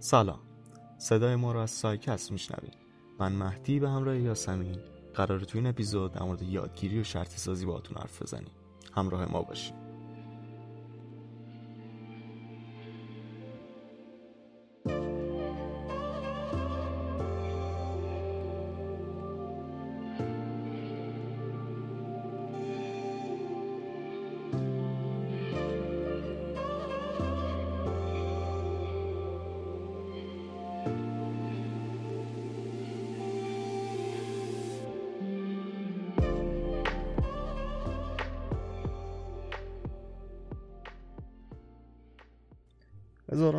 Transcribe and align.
سلام. 0.00 0.38
صدای 0.98 1.36
ما 1.36 1.52
رو 1.52 1.58
از 1.58 1.70
سایکست 1.70 2.32
میشنوید. 2.32 2.76
من 3.18 3.32
مهدی 3.32 3.80
به 3.80 3.90
همراه 3.90 4.18
یاسمین 4.18 4.78
قرار 5.14 5.40
تو 5.40 5.58
این 5.58 5.66
اپیزود 5.66 6.12
در 6.12 6.22
مورد 6.22 6.42
یادگیری 6.42 7.00
و 7.00 7.04
شرطی 7.04 7.38
سازی 7.38 7.66
باهاتون 7.66 7.96
حرف 7.98 8.22
بزنیم. 8.22 8.52
همراه 8.94 9.32
ما 9.32 9.42
باشید. 9.42 9.87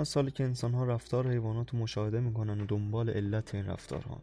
سالی 0.10 0.32
که 0.32 0.44
انسان 0.44 0.74
ها 0.74 0.86
رفتار 0.86 1.28
حیوانات 1.28 1.74
رو 1.74 1.80
مشاهده 1.80 2.20
می‌کنن 2.20 2.62
و 2.62 2.66
دنبال 2.66 3.10
علت 3.10 3.56
این 3.56 3.66
رفتارها. 3.66 4.22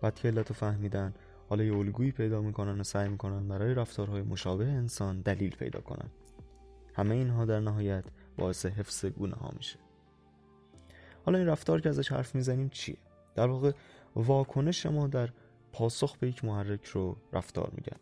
بعد 0.00 0.14
که 0.14 0.28
علت 0.28 0.48
رو 0.48 0.54
فهمیدن 0.54 1.14
حالا 1.48 1.64
یه 1.64 1.76
الگویی 1.76 2.12
پیدا 2.12 2.40
می‌کنن 2.40 2.80
و 2.80 2.84
سعی 2.84 3.08
می‌کنن 3.08 3.48
برای 3.48 3.74
رفتارهای 3.74 4.22
مشابه 4.22 4.64
انسان 4.64 5.20
دلیل 5.20 5.56
پیدا 5.56 5.80
کنن. 5.80 6.10
همه 6.94 7.14
اینها 7.14 7.44
در 7.44 7.60
نهایت 7.60 8.04
باعث 8.36 8.66
حفظ 8.66 9.04
گونه 9.04 9.34
ها 9.34 9.50
میشه. 9.56 9.78
حالا 11.24 11.38
این 11.38 11.46
رفتار 11.46 11.80
که 11.80 11.88
ازش 11.88 12.12
حرف 12.12 12.34
می‌زنیم 12.34 12.68
چیه؟ 12.68 12.96
در 13.34 13.46
واقع 13.46 13.72
واکنش 14.16 14.86
ما 14.86 15.06
در 15.06 15.28
پاسخ 15.72 16.16
به 16.16 16.28
یک 16.28 16.44
محرک 16.44 16.84
رو 16.84 17.16
رفتار 17.32 17.72
میگن. 17.76 18.00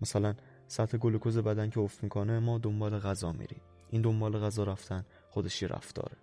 مثلا 0.00 0.34
سطح 0.66 0.98
گلوکوز 0.98 1.38
بدن 1.38 1.70
که 1.70 1.80
افت 1.80 2.02
می‌کنه 2.02 2.38
ما 2.38 2.58
دنبال 2.58 2.98
غذا 2.98 3.32
میریم. 3.32 3.60
این 3.90 4.02
دنبال 4.02 4.38
غذا 4.38 4.64
رفتن 4.64 5.04
خودش 5.30 5.62
یه 5.62 5.68
رفتاره. 5.68 6.16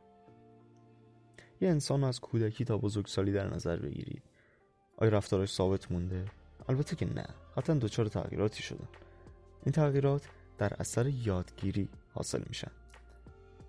یه 1.64 1.69
انسان 1.69 2.03
از 2.03 2.19
کودکی 2.19 2.66
تا 2.66 2.78
بزرگسالی 2.78 3.31
در 3.31 3.53
نظر 3.53 3.75
بگیرید. 3.75 4.23
آیا 4.97 5.11
رفتارش 5.11 5.52
ثابت 5.52 5.92
مونده؟ 5.92 6.25
البته 6.69 6.95
که 6.95 7.14
نه. 7.14 7.25
حتی 7.56 7.73
دچار 7.73 8.06
تغییراتی 8.06 8.64
شدن 8.64 8.88
این 9.66 9.72
تغییرات 9.72 10.28
در 10.58 10.73
اثر 10.80 11.08
یادگیری 11.08 11.89
حاصل 12.14 12.44
میشن. 12.47 12.72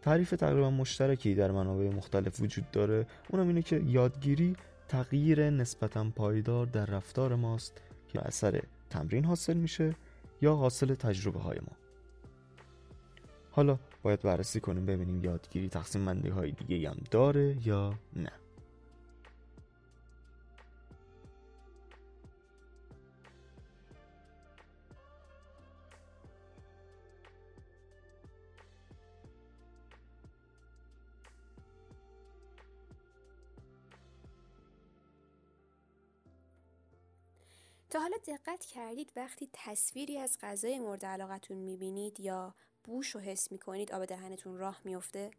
تعریف 0.02 0.30
تقریبا 0.30 0.70
مشترکی 0.70 1.34
در 1.34 1.50
منابع 1.50 1.88
مختلف 1.88 2.40
وجود 2.40 2.70
داره. 2.70 3.06
اونم 3.28 3.48
اینه 3.48 3.62
که 3.62 3.76
یادگیری 3.86 4.56
تغییر 4.88 5.50
نسبتا 5.50 6.06
پایدار 6.16 6.66
در 6.66 6.86
رفتار 6.86 7.34
ماست 7.34 7.80
که 8.08 8.26
اثر 8.26 8.62
تمرین 8.90 9.24
حاصل 9.24 9.56
میشه 9.56 9.94
یا 10.42 10.54
حاصل 10.54 10.94
تجربه 10.94 11.40
های 11.40 11.58
ما. 11.58 11.76
حالا 13.50 13.78
باید 14.04 14.20
بررسی 14.20 14.60
کنیم 14.60 14.86
ببینیم 14.86 15.24
یادگیری 15.24 15.68
تقسیم 15.68 16.04
بندی 16.04 16.28
های 16.28 16.50
دیگه 16.52 16.90
هم 16.90 16.96
داره 17.10 17.56
یا 17.66 17.94
نه. 18.16 18.32
تا 37.90 38.00
حالا 38.00 38.16
دقت 38.26 38.64
کردید 38.64 39.12
وقتی 39.16 39.48
تصویری 39.52 40.18
از 40.18 40.38
غذای 40.42 40.78
مورد 40.78 41.06
علاقتون 41.06 41.56
می‌بینید 41.56 42.20
یا 42.20 42.54
بوش 42.84 43.10
رو 43.10 43.20
حس 43.20 43.52
می‌کنید 43.52 43.92
آب 43.92 44.04
دهنتون 44.04 44.58
راه 44.58 44.80
میفته؟ 44.84 45.30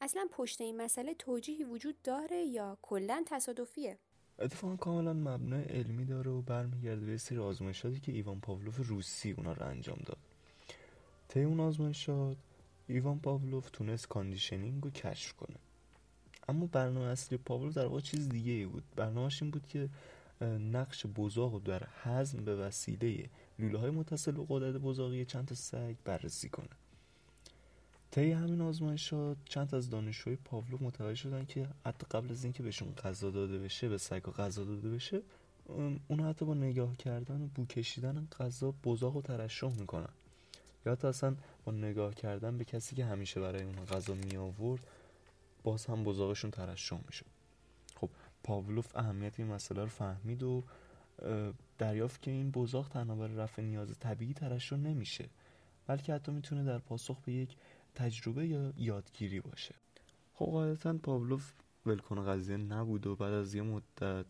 اصلا 0.00 0.26
پشت 0.32 0.60
این 0.60 0.76
مسئله 0.76 1.14
توجیهی 1.14 1.64
وجود 1.64 2.02
داره 2.02 2.36
یا 2.36 2.78
کلا 2.82 3.22
تصادفیه؟ 3.26 3.98
اتفاقا 4.38 4.76
کاملا 4.76 5.12
مبنای 5.12 5.64
علمی 5.64 6.04
داره 6.04 6.30
و 6.30 6.42
برمیگرده 6.42 7.06
به 7.06 7.18
سری 7.18 7.38
آزمایشاتی 7.38 8.00
که 8.00 8.12
ایوان 8.12 8.40
پاولوف 8.40 8.88
روسی 8.88 9.32
اونا 9.32 9.52
رو 9.52 9.66
انجام 9.66 9.98
داد 10.06 10.18
طی 11.28 11.42
اون 11.42 11.60
آزمایشات 11.60 12.36
ایوان 12.88 13.20
پاولوف 13.20 13.70
تونست 13.70 14.08
conditioning 14.08 14.84
رو 14.84 14.90
کشف 14.90 15.32
کنه 15.32 15.56
اما 16.48 16.66
برنامه 16.66 17.06
اصلی 17.06 17.38
پاولوف 17.38 17.74
در 17.74 17.86
واقع 17.86 18.00
چیز 18.00 18.28
دیگه 18.28 18.52
ای 18.52 18.66
بود 18.66 18.84
برنامهش 18.96 19.42
این 19.42 19.50
بود 19.50 19.66
که 19.66 19.88
نقش 20.58 21.06
بزاق 21.06 21.52
رو 21.52 21.60
در 21.60 21.82
هضم 22.02 22.44
به 22.44 22.56
وسیله 22.56 23.28
لوله 23.58 23.78
های 23.78 23.90
متصل 23.90 24.32
به 24.32 24.46
قدرت 24.48 24.76
بزاقی 24.76 25.24
چند 25.24 25.48
تا 25.48 25.54
سگ 25.54 25.94
بررسی 26.04 26.48
کنه. 26.48 26.68
طی 28.10 28.32
همین 28.32 28.60
آزمایشات 28.60 29.36
چند 29.44 29.74
از 29.74 29.90
دانشجوی 29.90 30.36
پاولو 30.36 30.78
متوجه 30.80 31.14
شدن 31.14 31.44
که 31.44 31.68
حتی 31.86 32.06
قبل 32.10 32.30
از 32.30 32.44
اینکه 32.44 32.62
بهشون 32.62 32.94
غذا 32.94 33.30
داده 33.30 33.58
بشه 33.58 33.88
به 33.88 33.98
سگ 33.98 34.22
غذا 34.22 34.64
داده 34.64 34.90
بشه 34.90 35.22
اونا 36.08 36.28
حتی 36.28 36.44
با 36.44 36.54
نگاه 36.54 36.96
کردن 36.96 37.42
و 37.42 37.46
بو 37.46 37.66
کشیدن 37.66 38.28
غذا 38.40 38.74
بزاق 38.84 39.16
و 39.16 39.22
ترشح 39.22 39.80
می‌کنن. 39.80 40.08
یا 40.86 40.92
حتی 40.92 41.08
اصلا 41.08 41.36
با 41.64 41.72
نگاه 41.72 42.14
کردن 42.14 42.58
به 42.58 42.64
کسی 42.64 42.96
که 42.96 43.04
همیشه 43.04 43.40
برای 43.40 43.62
اون 43.62 43.84
غذا 43.84 44.14
می 44.14 44.36
آورد 44.36 44.86
باز 45.64 45.86
هم 45.86 46.04
بزاقشون 46.04 46.50
ترشح 46.50 46.98
میشه 47.06 47.24
خب 47.96 48.10
پاولوف 48.42 48.96
اهمیت 48.96 49.40
این 49.40 49.48
مسئله 49.48 49.82
رو 49.82 49.88
فهمید 49.88 50.42
و 50.42 50.62
دریافت 51.78 52.22
که 52.22 52.30
این 52.30 52.50
بزاق 52.50 52.88
تنها 52.88 53.16
برای 53.16 53.36
رفع 53.36 53.62
نیاز 53.62 53.98
طبیعی 53.98 54.34
ترشح 54.34 54.76
نمیشه 54.76 55.28
بلکه 55.86 56.14
حتی 56.14 56.32
می‌تونه 56.32 56.64
در 56.64 56.78
پاسخ 56.78 57.20
به 57.20 57.32
یک 57.32 57.56
تجربه 57.94 58.46
یا 58.46 58.72
یادگیری 58.76 59.40
باشه. 59.40 59.74
خب 60.34 60.46
قاعدتا 60.46 60.92
پاولوف 60.92 61.52
ولکن 61.86 62.24
قضیه 62.24 62.56
نبود 62.56 63.06
و 63.06 63.16
بعد 63.16 63.32
از 63.32 63.54
یه 63.54 63.62
مدت 63.62 64.26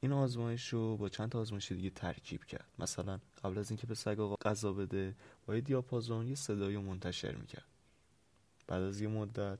این 0.00 0.12
آزمایش 0.12 0.68
رو 0.68 0.96
با 0.96 1.08
چند 1.08 1.28
تا 1.30 1.40
آزمایش 1.40 1.72
دیگه 1.72 1.90
ترکیب 1.90 2.44
کرد. 2.44 2.68
مثلا 2.78 3.20
قبل 3.44 3.58
از 3.58 3.70
اینکه 3.70 3.86
به 3.86 3.94
سگ 3.94 4.20
آقا 4.20 4.36
غذا 4.36 4.72
بده 4.72 5.14
با 5.46 5.54
یه 5.54 5.60
دیاپازون 5.60 6.28
یه 6.28 6.34
صدایی 6.34 6.76
منتشر 6.76 7.34
می‌کرد. 7.34 7.66
بعد 8.66 8.82
از 8.82 9.00
یه 9.00 9.08
مدت 9.08 9.58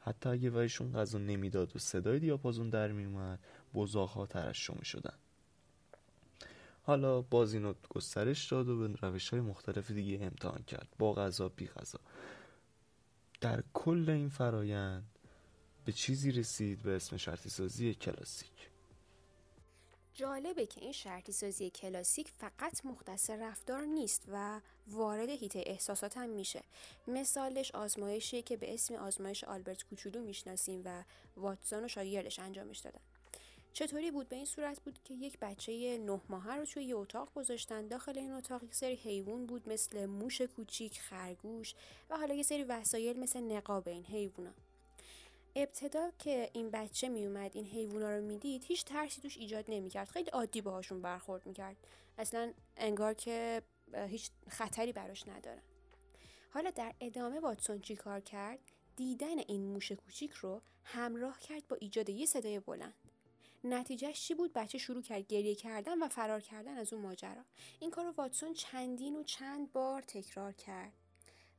حتی 0.00 0.28
اگه 0.28 0.50
ویشون 0.50 0.92
غذا 0.92 1.18
نمی‌داد 1.18 1.76
و 1.76 1.78
صدای 1.78 2.18
دیاپازون 2.18 2.70
در 2.70 2.92
میومد 2.92 3.40
بزاق 3.74 4.10
ها 4.10 4.26
ترشح 4.26 4.74
می‌شدن. 4.78 5.14
حالا 6.86 7.22
باز 7.22 7.54
اینو 7.54 7.74
گسترش 7.90 8.52
داد 8.52 8.68
و 8.68 8.88
به 8.88 8.98
روش 9.02 9.28
های 9.28 9.40
مختلف 9.40 9.90
دیگه 9.90 10.24
امتحان 10.24 10.62
کرد. 10.62 10.88
با 10.98 11.12
غذا 11.12 11.48
بی 11.48 11.66
غذا. 11.66 12.00
در 13.40 13.62
کل 13.74 14.10
این 14.10 14.28
فرایند 14.28 15.18
به 15.84 15.92
چیزی 15.92 16.32
رسید 16.32 16.82
به 16.82 16.96
اسم 16.96 17.16
شرطی 17.16 17.48
سازی 17.48 17.94
کلاسیک. 17.94 18.70
جالبه 20.14 20.66
که 20.66 20.80
این 20.80 20.92
شرطی 20.92 21.32
سازی 21.32 21.70
کلاسیک 21.70 22.28
فقط 22.28 22.86
مختص 22.86 23.30
رفتار 23.30 23.82
نیست 23.82 24.22
و 24.28 24.60
وارد 24.86 25.28
هیته 25.28 25.62
احساسات 25.66 26.16
هم 26.16 26.30
میشه. 26.30 26.62
مثالش 27.08 27.70
آزمایشیه 27.70 28.42
که 28.42 28.56
به 28.56 28.74
اسم 28.74 28.94
آزمایش 28.94 29.44
آلبرت 29.44 29.84
کوچولو 29.84 30.22
می‌شناسیم 30.22 30.82
و 30.84 31.04
واتسون 31.36 31.84
و 31.84 31.88
شاگردش 31.88 32.38
انجامش 32.38 32.78
دادن. 32.78 33.00
چطوری 33.76 34.10
بود؟ 34.10 34.28
به 34.28 34.36
این 34.36 34.44
صورت 34.44 34.80
بود 34.80 34.98
که 35.04 35.14
یک 35.14 35.38
بچه 35.38 35.98
نه 35.98 36.20
ماهه 36.28 36.54
رو 36.54 36.64
توی 36.64 36.84
یه 36.84 36.96
اتاق 36.96 37.34
گذاشتن. 37.34 37.88
داخل 37.88 38.18
این 38.18 38.32
اتاق 38.32 38.64
یک 38.64 38.74
سری 38.74 38.94
حیوان 38.94 39.46
بود 39.46 39.68
مثل 39.68 40.06
موش 40.06 40.40
کوچیک 40.40 41.00
خرگوش 41.00 41.74
و 42.10 42.16
حالا 42.16 42.34
یه 42.34 42.42
سری 42.42 42.64
وسایل 42.64 43.20
مثل 43.20 43.40
نقاب 43.40 43.88
این 43.88 44.04
حیوونا. 44.04 44.50
ابتدا 45.56 46.10
که 46.18 46.50
این 46.52 46.70
بچه 46.70 47.08
میومد 47.08 47.50
این 47.54 47.66
حیوونا 47.66 48.16
رو 48.16 48.22
می‌دید 48.22 48.64
هیچ 48.64 48.84
ترسی 48.84 49.20
توش 49.20 49.36
ایجاد 49.36 49.64
نمی‌کرد. 49.68 50.08
خیلی 50.08 50.30
عادی 50.30 50.60
باهاشون 50.60 51.02
برخورد 51.02 51.46
می‌کرد. 51.46 51.76
اصلا 52.18 52.52
انگار 52.76 53.14
که 53.14 53.62
هیچ 53.94 54.30
خطری 54.48 54.92
براش 54.92 55.28
ندارن 55.28 55.62
حالا 56.50 56.70
در 56.70 56.94
ادامه 57.00 57.40
واتسون 57.40 57.80
چی 57.80 57.96
کار 57.96 58.20
کرد؟ 58.20 58.58
دیدن 58.96 59.38
این 59.38 59.62
موش 59.62 59.92
کوچیک 59.92 60.32
رو 60.32 60.62
همراه 60.84 61.40
کرد 61.40 61.68
با 61.68 61.76
ایجاد 61.80 62.08
یه 62.08 62.26
صدای 62.26 62.60
بلند. 62.60 62.94
نتیجهش 63.64 64.20
چی 64.20 64.34
بود؟ 64.34 64.52
بچه 64.52 64.78
شروع 64.78 65.02
کرد 65.02 65.26
گریه 65.26 65.54
کردن 65.54 66.02
و 66.02 66.08
فرار 66.08 66.40
کردن 66.40 66.78
از 66.78 66.92
اون 66.92 67.02
ماجرا. 67.02 67.44
این 67.80 67.90
کار 67.90 68.04
رو 68.04 68.12
واتسون 68.12 68.54
چندین 68.54 69.16
و 69.16 69.22
چند 69.22 69.72
بار 69.72 70.02
تکرار 70.02 70.52
کرد. 70.52 70.92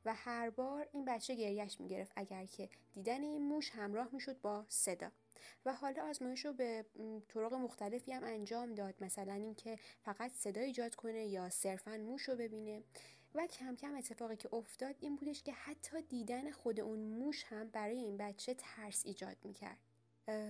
و 0.04 0.14
هر 0.14 0.50
بار 0.50 0.88
این 0.92 1.04
بچه 1.04 1.34
گریهش 1.34 1.80
می‌گرفت. 1.80 2.12
اگر 2.16 2.46
که 2.46 2.68
دیدن 2.94 3.22
این 3.22 3.42
موش 3.42 3.70
همراه 3.70 4.08
می‌شد 4.12 4.40
با 4.40 4.64
صدا. 4.68 5.10
و 5.64 5.74
حالا 5.74 6.08
آزمایش 6.08 6.44
رو 6.44 6.52
به 6.52 6.86
طرق 7.28 7.54
مختلفی 7.54 8.12
هم 8.12 8.24
انجام 8.24 8.74
داد. 8.74 8.94
مثلا 9.00 9.32
اینکه 9.32 9.78
فقط 10.02 10.32
صدا 10.32 10.60
ایجاد 10.60 10.94
کنه 10.94 11.26
یا 11.26 11.50
صرفا 11.50 11.96
موش 11.96 12.22
رو 12.22 12.36
ببینه. 12.36 12.82
و 13.34 13.46
کم 13.46 13.76
کم 13.76 13.94
اتفاقی 13.94 14.36
که 14.36 14.54
افتاد 14.54 14.96
این 15.00 15.16
بودش 15.16 15.42
که 15.42 15.52
حتی 15.52 16.02
دیدن 16.02 16.50
خود 16.50 16.80
اون 16.80 16.98
موش 16.98 17.44
هم 17.44 17.68
برای 17.68 17.98
این 17.98 18.16
بچه 18.16 18.54
ترس 18.54 19.06
ایجاد 19.06 19.36
می‌کرد. 19.44 19.78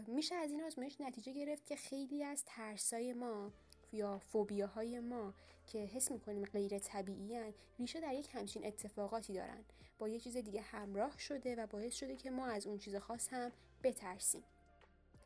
میشه 0.06 0.34
از 0.34 0.50
این 0.50 0.62
آزمایش 0.62 1.00
نتیجه 1.00 1.32
گرفت 1.32 1.66
که 1.66 1.76
خیلی 1.76 2.25
از 2.25 2.44
ترسای 2.46 3.12
ما 3.12 3.52
یا 3.92 4.19
فوبیاهای 4.19 5.00
ما 5.00 5.34
که 5.66 5.78
حس 5.78 6.10
می‌کنیم 6.10 6.44
غیر 6.44 6.78
طبیعی 6.78 7.52
ریشه 7.78 8.00
در 8.00 8.14
یک 8.14 8.28
همچین 8.32 8.66
اتفاقاتی 8.66 9.32
دارن. 9.32 9.64
با 9.98 10.08
یه 10.08 10.20
چیز 10.20 10.36
دیگه 10.36 10.60
همراه 10.60 11.19
شده 11.19 11.56
و 11.56 11.66
باعث 11.66 11.94
شده 11.94 12.16
که 12.16 12.30
ما 12.30 12.46
از 12.46 12.66
اون 12.66 12.78
چیز 12.78 12.96
خاص 12.96 13.28
هم 13.32 13.52
بترسیم. 13.82 14.42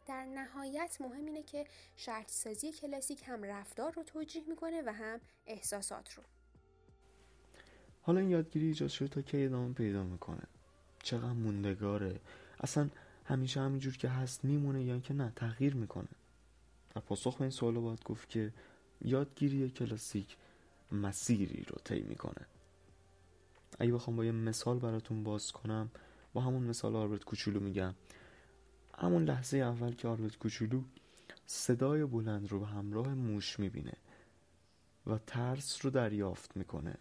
در 0.06 0.24
نهایت 0.24 0.96
مهم 1.00 1.24
اینه 1.24 1.42
که 1.42 1.66
شرط 1.96 2.30
سازی 2.30 2.72
کلاسیک 2.72 3.22
هم 3.26 3.42
رفتار 3.42 3.92
رو 3.92 4.02
توجیه 4.02 4.42
می‌کنه 4.48 4.82
و 4.86 4.92
هم 4.92 5.20
احساسات 5.46 6.12
رو. 6.14 6.22
حالا 8.02 8.20
این 8.20 8.30
یادگیری 8.30 8.66
ایجاد 8.66 8.88
شده 8.88 9.08
تا 9.08 9.22
که 9.22 9.44
ادامه 9.44 9.74
پیدا 9.74 10.02
می‌کنه؟ 10.04 10.42
چقدر 11.02 11.32
موندگاره؟ 11.32 12.20
اصلا 12.60 12.90
همیشه 13.24 13.60
همینجور 13.60 13.96
که 13.96 14.08
هست 14.08 14.44
میمونه 14.44 14.84
یا 14.84 14.98
که 14.98 15.14
نه 15.14 15.32
تغییر 15.36 15.74
می‌کنه. 15.74 16.08
و 16.96 17.00
پاسخ 17.00 17.36
به 17.36 17.42
این 17.42 17.50
سوال 17.50 17.74
باید 17.74 18.04
گفت 18.04 18.28
که 18.28 18.52
یادگیری 19.00 19.70
کلاسیک 19.70 20.36
مسیری 20.92 21.64
رو 21.68 21.76
طی 21.84 22.02
می‌کنه. 22.02 22.46
اگه 23.78 23.92
بخوام 23.92 24.16
با 24.16 24.24
یه 24.24 24.32
مثال 24.32 24.78
براتون 24.78 25.22
باز 25.22 25.52
کنم 25.52 25.90
با 26.32 26.40
همون 26.40 26.62
مثال 26.62 26.96
آربرت 26.96 27.24
کوچولو 27.24 27.60
میگم. 27.60 27.94
همون 28.98 29.24
لحظه 29.24 29.58
اول 29.58 29.92
که 29.92 30.08
آربرت 30.08 30.38
کوچولو 30.38 30.82
صدای 31.46 32.04
بلند 32.04 32.48
رو 32.48 32.60
به 32.60 32.66
همراه 32.66 33.14
موش 33.14 33.58
می‌بینه 33.58 33.96
و 35.06 35.18
ترس 35.18 35.84
رو 35.84 35.90
دریافت 35.90 36.56
می‌کنه 36.56 36.94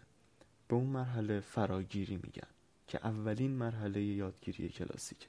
به 0.68 0.76
اون 0.76 0.86
مرحله 0.86 1.40
فراگیری 1.40 2.16
میگن 2.16 2.48
که 2.86 3.06
اولین 3.06 3.50
مرحله 3.50 4.02
یادگیری 4.02 4.68
کلاسیک 4.68 5.28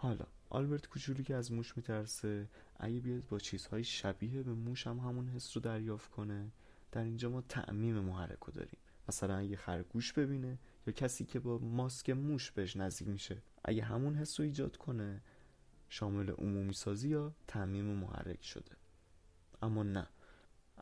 حالا 0.00 0.26
آلبرت 0.50 0.86
کوچولو 0.86 1.22
که 1.22 1.34
از 1.34 1.52
موش 1.52 1.76
میترسه 1.76 2.48
اگه 2.76 3.00
بیاد 3.00 3.26
با 3.26 3.38
چیزهای 3.38 3.84
شبیه 3.84 4.42
به 4.42 4.52
موش 4.52 4.86
هم 4.86 4.98
همون 4.98 5.28
حس 5.28 5.56
رو 5.56 5.62
دریافت 5.62 6.10
کنه 6.10 6.50
در 6.92 7.02
اینجا 7.02 7.30
ما 7.30 7.40
تعمیم 7.40 7.94
محرک 7.94 8.38
رو 8.38 8.52
داریم. 8.52 8.78
مثلا 9.08 9.36
اگه 9.36 9.56
خرگوش 9.56 10.12
ببینه 10.12 10.58
یا 10.86 10.92
کسی 10.92 11.24
که 11.24 11.40
با 11.40 11.58
ماسک 11.58 12.10
موش 12.10 12.50
بهش 12.50 12.76
نزدیک 12.76 13.08
میشه 13.08 13.42
اگه 13.64 13.82
همون 13.82 14.14
حس 14.14 14.40
رو 14.40 14.46
ایجاد 14.46 14.76
کنه 14.76 15.22
شامل 15.88 16.30
عمومی 16.30 16.72
سازی 16.72 17.08
یا 17.08 17.34
تعمیم 17.46 17.84
محرک 17.84 18.44
شده. 18.44 18.76
اما 19.62 19.82
نه 19.82 20.06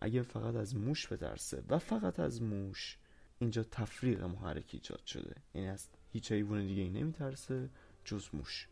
اگه 0.00 0.22
فقط 0.22 0.54
از 0.54 0.76
موش 0.76 1.12
بترسه 1.12 1.62
و 1.68 1.78
فقط 1.78 2.20
از 2.20 2.42
موش 2.42 2.98
اینجا 3.38 3.62
تفریق 3.62 4.22
محرک 4.22 4.70
ایجاد 4.72 5.06
شده. 5.06 5.34
یعنی 5.54 5.68
از 5.68 5.88
هیچ 6.12 6.32
حیوان 6.32 6.66
دیگه 6.66 6.82
ای 6.82 6.90
نمیترسه 6.90 7.70
جز 8.04 8.28
موش. 8.32 8.68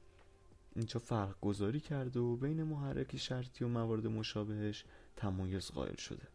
اینجا 0.77 1.01
فرق 1.01 1.41
گذاری 1.41 1.81
کرده 1.81 2.21
و 2.21 2.37
بین 2.37 2.63
محرک 2.63 3.17
شرطی 3.17 3.65
و 3.65 3.69
موارد 3.69 4.07
مشابهش 4.07 4.85
تمایز 5.17 5.71
قائل 5.71 5.97
شده. 5.97 6.29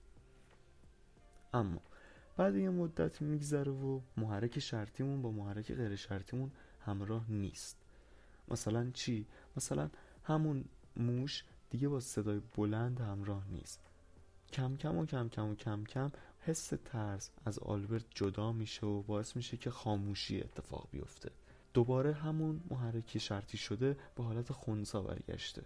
اما 1.54 1.82
بعد 2.38 2.56
یه 2.56 2.70
مدت 2.70 3.22
میگذره 3.22 3.72
و 3.72 4.02
محرک 4.18 4.60
شرطیمون 4.60 5.22
با 5.22 5.32
محرک 5.32 5.74
غیر 5.74 5.96
شرطیمون 5.96 6.52
همراه 6.80 7.32
نیست. 7.32 7.78
مثلا 8.48 8.92
چی؟ 8.94 9.26
مثلا 9.58 9.90
همون 10.24 10.66
موش 10.98 11.44
دیگه 11.70 11.88
با 11.88 12.00
صدای 12.00 12.42
بلند 12.56 13.00
همراه 13.00 13.48
نیست. 13.52 13.80
کم 14.54 14.78
کم 14.78 14.98
و 14.98 15.06
کم 15.06 15.30
کم 15.30 15.50
و 15.50 15.56
کم 15.56 15.84
کم 15.84 16.12
حس 16.40 16.74
ترس 16.86 17.32
از 17.46 17.60
آلبرت 17.60 18.06
جدا 18.10 18.52
میشه 18.52 18.86
و 18.86 19.02
باعث 19.02 19.36
میشه 19.36 19.58
که 19.58 19.72
خاموشی 19.72 20.42
اتفاق 20.42 20.88
بیفته. 20.92 21.32
دوباره 21.74 22.14
همون 22.14 22.62
محرکی 22.70 23.20
شرطی 23.20 23.58
شده 23.58 23.98
به 24.16 24.24
حالت 24.24 24.54
خونسا 24.54 25.02
برگشته. 25.02 25.64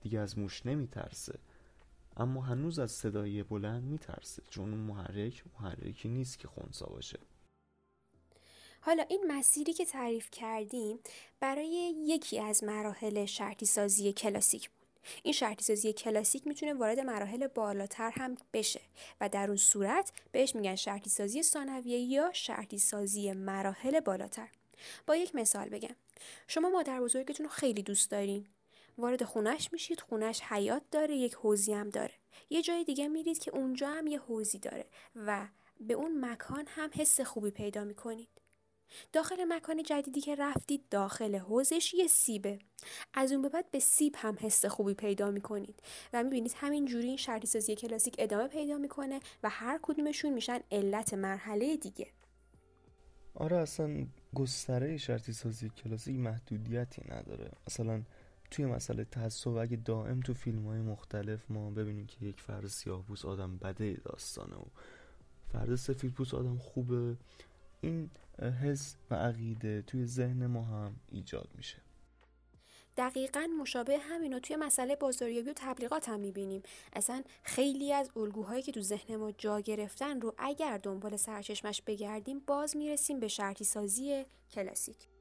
دیگه 0.00 0.18
از 0.18 0.38
موش 0.38 0.66
نمیترسه. 0.66 1.38
اما 2.16 2.40
هنوز 2.40 2.78
از 2.78 2.92
صدای 2.92 3.42
بلند 3.42 3.82
میترسه 3.82 4.42
چون 4.50 4.70
اون 4.70 4.80
محرک 4.80 5.44
محرکی 5.60 6.08
نیست 6.08 6.38
که 6.38 6.48
خونسا 6.48 6.86
باشه. 6.86 7.18
حالا 8.80 9.02
این 9.02 9.24
مسیری 9.28 9.72
که 9.72 9.84
تعریف 9.84 10.30
کردیم 10.30 10.98
برای 11.40 11.94
یکی 12.06 12.40
از 12.40 12.64
مراحل 12.64 13.24
شرطی 13.24 13.66
سازی 13.66 14.12
کلاسیک 14.12 14.70
بود. 14.70 14.78
این 15.22 15.32
شرطی 15.32 15.64
سازی 15.64 15.92
کلاسیک 15.92 16.46
می‌تونه 16.46 16.74
وارد 16.74 17.00
مراحل 17.00 17.46
بالاتر 17.46 18.10
هم 18.10 18.36
بشه 18.52 18.80
و 19.20 19.28
در 19.28 19.46
اون 19.46 19.56
صورت 19.56 20.12
بهش 20.32 20.54
میگن 20.54 20.74
شرطی 20.74 21.10
سازی 21.10 21.42
ثانویه 21.42 21.98
یا 21.98 22.30
شرطی 22.32 22.78
سازی 22.78 23.32
مراحل 23.32 24.00
بالاتر. 24.00 24.48
با 25.06 25.16
یک 25.16 25.34
مثال 25.34 25.68
بگم. 25.68 25.96
شما 26.48 26.70
مادر 26.70 27.00
بزرگتون 27.00 27.46
رو 27.46 27.52
خیلی 27.52 27.82
دوست 27.82 28.10
دارین. 28.10 28.46
وارد 28.98 29.24
خونش 29.24 29.72
میشید 29.72 30.00
خونش 30.00 30.40
حیات 30.40 30.82
داره 30.90 31.16
یک 31.16 31.34
حوزی 31.34 31.72
هم 31.72 31.90
داره. 31.90 32.14
یه 32.50 32.62
جای 32.62 32.84
دیگه 32.84 33.08
میرید 33.08 33.38
که 33.38 33.50
اونجا 33.50 33.88
هم 33.88 34.06
یه 34.06 34.20
حوزی 34.20 34.58
داره 34.58 34.86
و 35.16 35.48
به 35.80 35.94
اون 35.94 36.24
مکان 36.24 36.64
هم 36.68 36.90
حس 36.94 37.20
خوبی 37.20 37.50
پیدا 37.50 37.84
می‌کنید. 37.84 38.28
داخل 39.12 39.44
مکان 39.44 39.82
جدیدی 39.82 40.20
که 40.20 40.34
رفتید 40.34 40.84
داخل 40.90 41.36
حوزش 41.36 41.94
یه 41.94 42.06
سیبه. 42.06 42.58
از 43.14 43.32
اون 43.32 43.42
به 43.42 43.48
بعد 43.48 43.70
به 43.70 43.78
سیب 43.78 44.14
هم 44.16 44.36
حس 44.40 44.64
خوبی 44.64 44.94
پیدا 44.94 45.30
می‌کنید 45.30 45.82
و 46.12 46.24
می‌بینید 46.24 46.52
همین 46.56 46.84
جوری 46.84 47.08
این 47.08 47.16
شرطی 47.16 47.76
کلاسیک 47.76 48.14
ادامه 48.18 48.48
پیدا 48.48 48.78
می‌کنه 48.78 49.20
و 49.42 49.48
هر 49.48 49.78
کدومشون 49.82 50.32
میشن 50.32 50.60
علت 50.72 51.14
مرحله 51.14 51.76
دیگه. 51.76 52.06
آره 53.34 53.56
اصلا 53.56 54.06
گستره 54.34 54.96
شرطی 54.96 55.32
سازی 55.32 55.68
کلاسیک 55.68 56.16
محدودیتی 56.16 57.02
نداره. 57.08 57.50
مثلا 57.66 58.02
توی 58.50 58.66
مسئله 58.66 59.04
تعصب 59.04 59.56
اگه 59.56 59.76
دائم 59.76 60.20
تو 60.20 60.34
فیلم 60.34 60.66
های 60.66 60.80
مختلف 60.80 61.50
ما 61.50 61.70
ببینیم 61.70 62.06
که 62.06 62.26
یک 62.26 62.40
فرد 62.40 62.66
سیاه 62.66 63.02
پوست 63.02 63.24
آدم 63.24 63.56
بده 63.56 63.92
داستانه 64.04 64.56
و 64.56 64.64
فرد 65.52 65.74
سفید 65.74 66.12
پوست 66.12 66.34
آدم 66.34 66.58
خوبه 66.58 67.16
این 67.80 68.10
حس 68.62 68.96
و 69.10 69.14
عقیده 69.14 69.82
توی 69.82 70.06
ذهن 70.06 70.46
ما 70.46 70.64
هم 70.64 70.94
ایجاد 71.08 71.48
میشه. 71.56 71.76
دقیقا 72.98 73.48
مشابه 73.60 73.98
همینو 73.98 74.38
توی 74.40 74.56
مسئله 74.56 74.96
بازاریابی 74.96 75.50
و 75.50 75.52
تبلیغات 75.56 76.08
هم 76.08 76.20
می‌بینیم. 76.20 76.62
اصلا 76.92 77.22
خیلی 77.42 77.92
از 77.92 78.10
الگوهایی 78.16 78.62
که 78.62 78.72
تو 78.72 78.80
ذهن 78.80 79.16
ما 79.16 79.32
جا 79.32 79.60
گرفتن 79.60 80.20
رو 80.20 80.34
اگر 80.38 80.78
دنبال 80.78 81.16
سرچشمش 81.16 81.82
بگردیم 81.82 82.38
باز 82.46 82.76
می‌رسیم 82.76 83.20
به 83.20 83.28
شرطی 83.28 83.64
سازی 83.64 84.24
کلاسیک. 84.50 85.17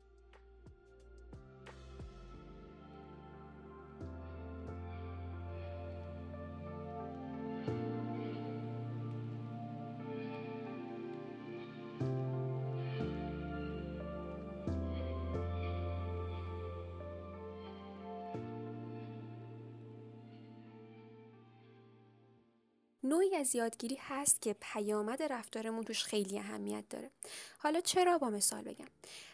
نوعی 23.18 23.36
از 23.36 23.56
یادگیری 23.56 23.98
هست 24.00 24.42
که 24.42 24.56
پیامد 24.62 25.24
رفتارمون 25.24 25.84
توش 25.84 26.04
خیلی 26.04 26.40
اهمیت 26.40 26.84
داره. 26.90 27.12
حالا 27.58 27.82
چرا 27.82 28.18
با 28.18 28.30
مثال 28.30 28.62
بگم؟ 28.62 28.86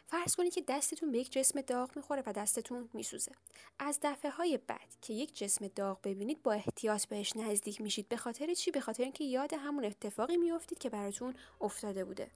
فرض 0.07 0.35
کنید 0.35 0.53
که 0.53 0.63
دستتون 0.67 1.11
به 1.11 1.17
یک 1.17 1.31
جسم 1.31 1.61
داغ 1.61 1.91
می‌خوره 1.95 2.23
و 2.25 2.33
دستتون 2.33 2.89
میسوزه. 2.93 3.31
از 3.79 3.99
دفعه 4.03 4.31
های 4.31 4.59
بعد 4.67 4.95
که 5.01 5.13
یک 5.13 5.35
جسم 5.35 5.67
داغ 5.67 5.99
ببینید 6.03 6.43
با 6.43 6.53
احتیاط 6.53 7.05
بهش 7.05 7.35
نزدیک 7.35 7.81
میشید. 7.81 8.09
به 8.09 8.17
خاطر 8.17 8.53
چی؟ 8.53 8.71
به 8.71 8.79
خاطر 8.79 9.03
اینکه 9.03 9.23
یاد 9.23 9.53
همون 9.53 9.85
اتفاقی 9.85 10.37
میافتید 10.37 10.77
که 10.77 10.89
براتون 10.89 11.33
افتاده 11.61 12.05
بوده. 12.05 12.27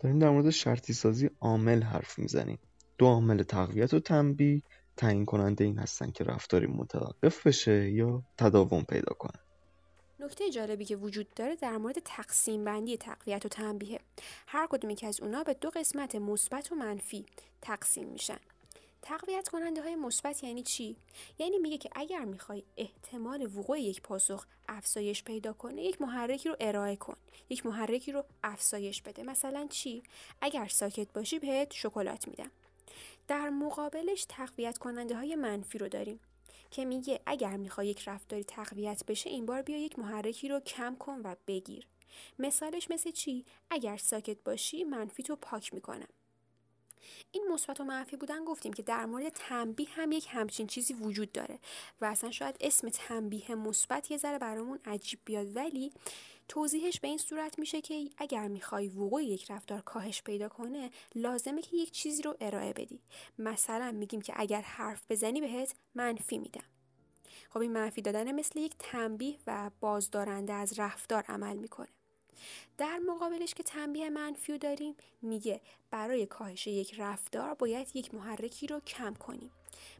داریم 0.00 0.18
در 0.18 0.30
مورد 0.30 0.50
شرطی 0.50 0.92
سازی 0.92 1.30
عامل 1.40 1.82
حرف 1.82 2.18
می‌زنیم 2.18 2.58
دو 2.98 3.06
عامل 3.06 3.42
تقویت 3.42 3.94
و 3.94 4.00
تنبیه 4.00 4.62
تعیین 4.96 5.24
کننده 5.24 5.64
این 5.64 5.78
هستن 5.78 6.10
که 6.10 6.24
رفتاری 6.24 6.66
متوقف 6.66 7.46
بشه 7.46 7.90
یا 7.90 8.22
تداوم 8.38 8.84
پیدا 8.84 9.14
کنه 9.14 9.45
نکته 10.26 10.50
جالبی 10.50 10.84
که 10.84 10.96
وجود 10.96 11.34
داره 11.34 11.56
در 11.56 11.76
مورد 11.76 11.98
تقسیم 12.04 12.64
بندی 12.64 12.96
تقویت 12.96 13.46
و 13.46 13.48
تنبیه. 13.48 14.00
هر 14.46 14.66
کدومی 14.66 14.94
که 14.94 15.06
از 15.06 15.20
اونا 15.20 15.44
به 15.44 15.54
دو 15.54 15.70
قسمت 15.70 16.14
مثبت 16.14 16.72
و 16.72 16.74
منفی 16.74 17.26
تقسیم 17.62 18.06
میشن. 18.08 18.38
تقویت 19.02 19.48
کننده 19.48 19.82
های 19.82 19.96
مثبت 19.96 20.44
یعنی 20.44 20.62
چی؟ 20.62 20.96
یعنی 21.38 21.58
میگه 21.58 21.78
که 21.78 21.90
اگر 21.92 22.24
می‌خوای 22.24 22.62
احتمال 22.76 23.56
وقوع 23.56 23.80
یک 23.80 24.02
پاسخ 24.02 24.46
افزایش 24.68 25.24
پیدا 25.24 25.52
کنه 25.52 25.82
یک 25.82 26.02
محرکی 26.02 26.48
رو 26.48 26.56
ارائه 26.60 26.96
کن. 26.96 27.16
یک 27.48 27.66
محرکی 27.66 28.12
رو 28.12 28.24
افزایش 28.44 29.02
بده. 29.02 29.22
مثلا 29.22 29.66
چی؟ 29.70 30.02
اگر 30.40 30.66
ساکت 30.66 31.12
باشی 31.12 31.38
بهت 31.38 31.72
شکلات 31.72 32.28
میدم. 32.28 32.50
در 33.28 33.50
مقابلش 33.50 34.26
تقویت 34.28 34.78
کننده 34.78 35.16
های 35.16 35.36
منفی 35.36 35.78
رو 35.78 35.88
داریم. 35.88 36.20
که 36.70 36.84
میگه 36.84 37.20
اگر 37.26 37.56
می‌خوای 37.56 37.88
یک 37.88 38.08
رفتاری 38.08 38.44
تقویت 38.44 39.02
بشه 39.06 39.30
این 39.30 39.46
بار 39.46 39.62
بیا 39.62 39.78
یک 39.78 39.98
محرکی 39.98 40.48
رو 40.48 40.60
کم 40.60 40.96
کن 40.96 41.20
و 41.24 41.34
بگیر. 41.46 41.86
مثالش 42.38 42.90
مثل 42.90 43.10
چی؟ 43.10 43.44
اگر 43.70 43.96
ساکت 43.96 44.38
باشی 44.44 44.84
منفی 44.84 45.22
تو 45.22 45.36
پاک 45.36 45.74
می‌کنم. 45.74 46.08
این 47.30 47.48
مثبت 47.52 47.80
و 47.80 47.84
منفی 47.84 48.16
بودن 48.16 48.44
گفتیم 48.44 48.72
که 48.72 48.82
در 48.82 49.06
مورد 49.06 49.28
تنبیه 49.28 49.88
هم 49.90 50.12
یک 50.12 50.26
همچین 50.30 50.66
چیزی 50.66 50.94
وجود 50.94 51.32
داره 51.32 51.58
و 52.00 52.04
اصلا 52.04 52.30
شاید 52.30 52.56
اسم 52.60 52.88
تنبیه 52.88 53.54
مثبت 53.54 54.10
یه 54.10 54.16
ذره 54.16 54.38
برامون 54.38 54.78
عجیب 54.84 55.20
بیاد. 55.24 55.56
ولی 55.56 55.92
توضیحش 56.48 57.00
به 57.00 57.08
این 57.08 57.18
صورت 57.18 57.58
میشه 57.58 57.80
که 57.80 58.10
اگر 58.18 58.48
می‌خوای 58.48 58.88
وقوع 58.88 59.24
یک 59.24 59.50
رفتار 59.50 59.80
کاهش 59.80 60.22
پیدا 60.22 60.48
کنه 60.48 60.90
لازمه 61.14 61.62
که 61.62 61.76
یک 61.76 61.90
چیزی 61.90 62.22
رو 62.22 62.36
ارائه 62.40 62.72
بدی. 62.72 63.00
مثلا 63.38 63.92
میگیم 63.92 64.20
که 64.20 64.32
اگر 64.36 64.60
حرف 64.60 65.02
بزنی 65.10 65.40
بهت 65.40 65.74
منفی 65.94 66.38
میدم. 66.38 66.64
خب 67.50 67.58
این 67.58 67.72
منفی 67.72 68.02
دادن 68.02 68.32
مثل 68.32 68.58
یک 68.58 68.74
تنبیه 68.78 69.38
و 69.46 69.70
بازدارنده 69.80 70.52
از 70.52 70.78
رفتار 70.78 71.24
عمل 71.28 71.56
می‌کنه. 71.56 71.88
در 72.78 72.98
مقابلش 72.98 73.54
که 73.54 73.62
تنبیه 73.62 74.10
منفی 74.10 74.58
داریم 74.58 74.94
میگه 75.22 75.60
برای 75.90 76.26
کاهش 76.26 76.66
یک 76.66 76.94
رفتار 76.98 77.54
باید 77.54 77.96
یک 77.96 78.14
محرکی 78.14 78.66
رو 78.66 78.80
کم 78.80 79.14
کنیم. 79.14 79.50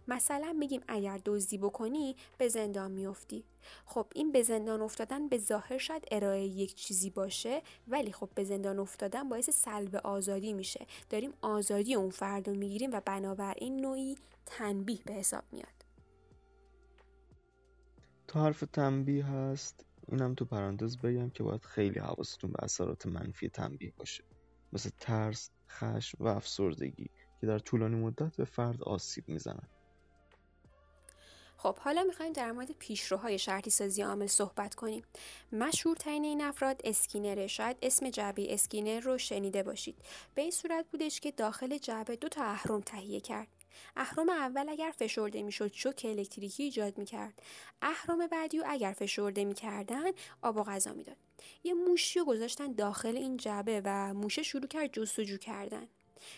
مثلا 0.08 0.52
میگیم 0.52 0.80
اگر 0.88 1.20
دزدی 1.24 1.58
بکنی 1.58 2.16
به 2.38 2.48
زندان 2.48 2.90
میافتی. 2.90 3.44
خب 3.86 4.06
این 4.14 4.32
به 4.32 4.42
زندان 4.42 4.80
افتادن 4.80 5.28
به 5.28 5.38
ظاهر 5.38 5.78
شاید 5.78 6.04
ارائه 6.10 6.44
یک 6.44 6.74
چیزی 6.74 7.10
باشه 7.10 7.62
ولی 7.88 8.12
خب 8.12 8.28
به 8.34 8.44
زندان 8.44 8.78
افتادن 8.78 9.28
باعث 9.28 9.50
سلب 9.50 9.96
آزادی 9.96 10.52
میشه. 10.52 10.86
داریم 11.10 11.32
آزادی 11.42 11.94
اون 11.94 12.10
فرد 12.10 12.48
رو 12.48 12.54
می‌گیریم 12.54 12.90
و 12.92 13.00
بنابراین 13.04 13.80
نوعی 13.80 14.16
تنبیه 14.46 15.00
به 15.04 15.12
حساب 15.12 15.44
میاد. 15.52 15.66
تا 18.28 18.42
حرف 18.42 18.64
تنبیه 18.72 19.26
هست 19.26 19.84
اینم 20.08 20.34
تو 20.34 20.44
پرانتز 20.44 20.98
بگم 20.98 21.30
که 21.30 21.42
باید 21.42 21.64
خیلی 21.64 21.98
حواستون 21.98 22.52
به 22.52 22.64
اثرات 22.64 23.06
منفی 23.06 23.48
تنبیه 23.48 23.92
باشه. 23.96 24.24
مثل 24.72 24.90
ترس، 24.98 25.50
خشم 25.68 26.24
و 26.24 26.26
افسردگی. 26.26 27.10
که 27.40 27.46
در 27.46 27.58
طولانی 27.58 27.96
مدت 27.96 28.36
به 28.36 28.44
فرد 28.44 28.82
آسیب 28.82 29.28
می‌زنن 29.28 29.68
خب 31.58 31.78
حالا 31.78 32.04
می‌خوایم 32.04 32.32
در 32.32 32.52
مورد 32.52 32.72
پیشروهای 32.72 33.38
شرطی 33.38 33.70
سازی 33.70 34.02
عامل 34.02 34.26
صحبت 34.26 34.74
کنیم. 34.74 35.02
مشهورترین 35.52 36.24
این 36.24 36.42
افراد 36.42 36.80
اسکینره 36.84 37.46
شاید 37.46 37.76
اسم 37.82 38.10
جعبه 38.10 38.54
اسکینر 38.54 39.00
رو 39.00 39.18
شنیده 39.18 39.62
باشید. 39.62 39.96
به 40.34 40.42
این 40.42 40.50
صورت 40.50 40.86
بودش 40.92 41.20
که 41.20 41.30
داخل 41.30 41.78
جعبه 41.78 42.16
دو 42.16 42.28
تا 42.28 42.44
اهرم 42.44 42.80
تهیه 42.80 43.20
کرد. 43.20 43.48
اهرم 43.96 44.28
اول 44.28 44.68
اگر 44.68 44.92
فشرده 44.98 45.42
می‌شد 45.42 45.72
شوک 45.72 46.06
الکتریکی 46.08 46.62
ایجاد 46.62 46.98
می‌کرد. 46.98 47.42
اهرم 47.82 48.26
بعدی 48.26 48.58
و 48.58 48.64
اگر 48.66 48.92
فشرده 48.92 49.44
می‌کردن 49.44 50.04
آب 50.42 50.56
و 50.56 50.62
غذا 50.62 50.92
می‌داد. 50.92 51.16
یه 51.64 51.74
موشی 51.74 52.18
رو 52.18 52.24
گذاشتن 52.24 52.72
داخل 52.72 53.16
این 53.16 53.36
جعبه 53.36 53.82
و 53.84 54.14
موشه 54.14 54.42
شروع 54.42 54.66
کرد 54.66 54.92
جستجو 54.92 55.36
کردن. 55.36 55.86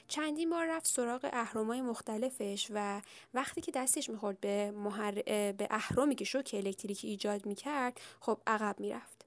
چندین 0.09 0.51
بار 0.51 0.67
رفت 0.67 0.87
سراغ 0.87 1.29
اهرمای 1.33 1.83
مختلفش 1.83 2.69
و 2.75 3.01
وقتی 3.35 3.61
که 3.61 3.73
دستش 3.73 4.11
می‌خورد 4.11 4.41
به, 4.41 4.71
محر... 4.71 5.23
به 5.53 5.69
اهرمی 5.71 6.15
که 6.15 6.25
شوک 6.25 6.51
الکتریکی 6.55 7.09
ایجاد 7.09 7.47
می‌کرد 7.47 8.01
خب 8.21 8.39
عقب 8.47 8.81
می‌رفت. 8.81 9.25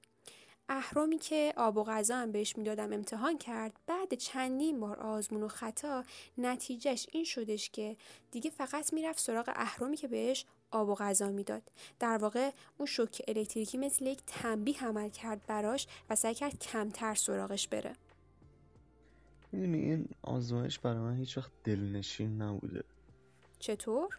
اهرمی 0.68 1.18
که 1.18 1.52
آب 1.56 1.76
و 1.76 1.84
غذا 1.84 2.16
هم 2.16 2.32
بهش 2.32 2.56
می‌دادم 2.56 2.92
امتحان 2.92 3.38
کرد 3.38 3.72
بعد 3.86 4.14
چندین 4.14 4.80
بار 4.80 5.00
آزمون 5.00 5.42
و 5.42 5.48
خطا 5.48 6.04
نتیجهش 6.38 7.06
این 7.12 7.24
شدش 7.24 7.70
که 7.70 7.96
دیگه 8.30 8.50
فقط 8.50 8.92
می‌رفت 8.92 9.20
سراغ 9.20 9.52
اهرمی 9.56 9.96
که 9.96 10.08
بهش 10.08 10.44
آب 10.70 10.88
و 10.88 10.94
غذا 10.94 11.28
می‌داد. 11.28 11.62
در 11.98 12.16
واقع 12.16 12.50
اون 12.78 12.86
شوک 12.86 13.22
الکتریکی 13.28 13.78
مثل 13.78 14.06
یک 14.06 14.18
تنبیه 14.26 14.84
عمل 14.84 15.08
کرد 15.08 15.46
براش 15.46 15.86
و 16.10 16.16
سعی 16.16 16.34
کرد 16.34 16.58
کمتر 16.58 17.14
سراغش 17.14 17.68
بره. 17.68 17.92
می‌دونی 19.52 19.78
این 19.78 20.08
آزمایش 20.22 20.78
برای 20.78 20.98
من 20.98 21.16
هیچ 21.16 21.38
وقت 21.38 21.52
دلنشین 21.64 22.42
نبوده. 22.42 22.84
چطور؟ 23.58 24.18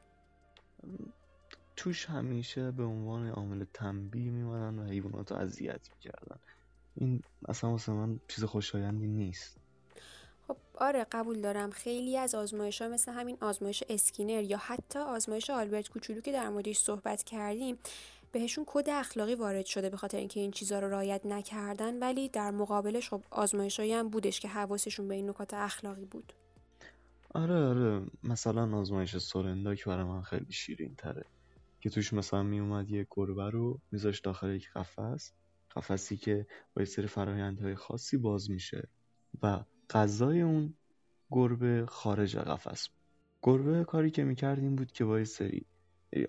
توش 1.76 2.06
همیشه 2.06 2.72
به 2.72 2.84
عنوان 2.84 3.30
عامل 3.30 3.66
تنبیه 3.74 4.32
میمدن 4.32 4.80
و 4.80 4.86
حیوانات 4.86 5.32
رو 5.32 5.38
اذیت 5.38 5.90
می‌کردن. 5.96 6.40
این 6.96 7.22
اصلا 7.48 7.72
واسه 7.72 7.92
من 7.92 8.20
چیز 8.28 8.44
خوشایندی 8.44 9.08
نیست. 9.08 9.58
خب 10.48 10.58
آره 10.76 11.06
قبول 11.12 11.42
دارم. 11.42 11.72
خیلی 11.72 12.18
از 12.18 12.36
آزمایش 12.36 12.82
ها 12.82 12.88
مثل 12.88 13.12
همین 13.12 13.38
آزمایش 13.42 13.84
اسکینر 13.90 14.44
یا 14.44 14.58
حتی 14.58 15.00
آزمایش 15.00 15.50
آلبرت 15.50 15.90
کوچولو 15.90 16.22
که 16.22 16.32
در 16.32 16.50
موردش 16.50 16.78
صحبت 16.78 17.24
کردیم 17.24 17.78
بهشون 18.34 18.64
کد 18.68 18.90
اخلاقی 18.90 19.36
وارد 19.36 19.66
شده 19.66 19.90
به 19.90 19.98
خاطر 19.98 20.18
اینکه 20.18 20.40
این 20.40 20.52
چیزها 20.52 20.80
رو 20.80 20.90
رعایت 20.90 21.26
نکردن 21.26 22.00
ولی 22.00 22.30
در 22.30 22.52
مقابلش 22.52 23.10
خب 23.10 23.24
آزمایشایی 23.32 23.94
هم 23.94 24.10
بودش 24.10 24.40
که 24.40 24.48
حواسشون 24.48 25.08
به 25.08 25.16
این 25.16 25.30
نکات 25.30 25.54
اخلاقی 25.54 26.06
بود. 26.06 26.34
آره 27.34 27.56
آره. 27.56 28.06
مثلا 28.24 28.78
آزمایش 28.78 29.18
سورندا 29.18 29.76
برای 29.86 30.04
من 30.04 30.22
خیلی 30.22 30.52
شیرین 30.52 30.96
تره 30.96 31.26
که 31.82 31.90
توش 31.90 32.14
مثلا 32.14 32.44
می 32.44 32.60
اومد 32.60 32.90
یه 32.90 33.08
گربه 33.12 33.50
رو 33.50 33.80
میذاش 33.92 34.20
داخل 34.20 34.50
یک 34.50 34.70
قفس. 34.76 35.32
قفسی 35.76 36.18
که 36.18 36.48
با 36.74 36.82
یه 36.82 36.86
سری 36.86 37.08
فرایندهای 37.08 37.76
خاصی 37.76 38.18
باز 38.18 38.52
میشه. 38.52 38.90
و 39.44 39.64
غذای 39.90 40.42
اون 40.42 40.74
گربه 41.32 41.86
خارج 41.88 42.38
قفس 42.38 42.90
گربه 43.44 43.84
کاری 43.84 44.12
که 44.12 44.24
می‌کرد 44.24 44.60
این 44.60 44.76
بود 44.76 44.92
که 44.92 45.06
با 45.06 45.20
یه 45.20 45.26
سری 45.26 45.66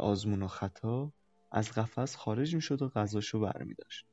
آزمون 0.00 0.42
و 0.42 0.48
خطا 0.48 1.12
از 1.56 1.72
قفس 1.72 2.16
خارج 2.16 2.54
می‌شد 2.54 2.82
و 2.82 2.88
غذاشو 2.88 3.40
برمیداشت. 3.40 4.06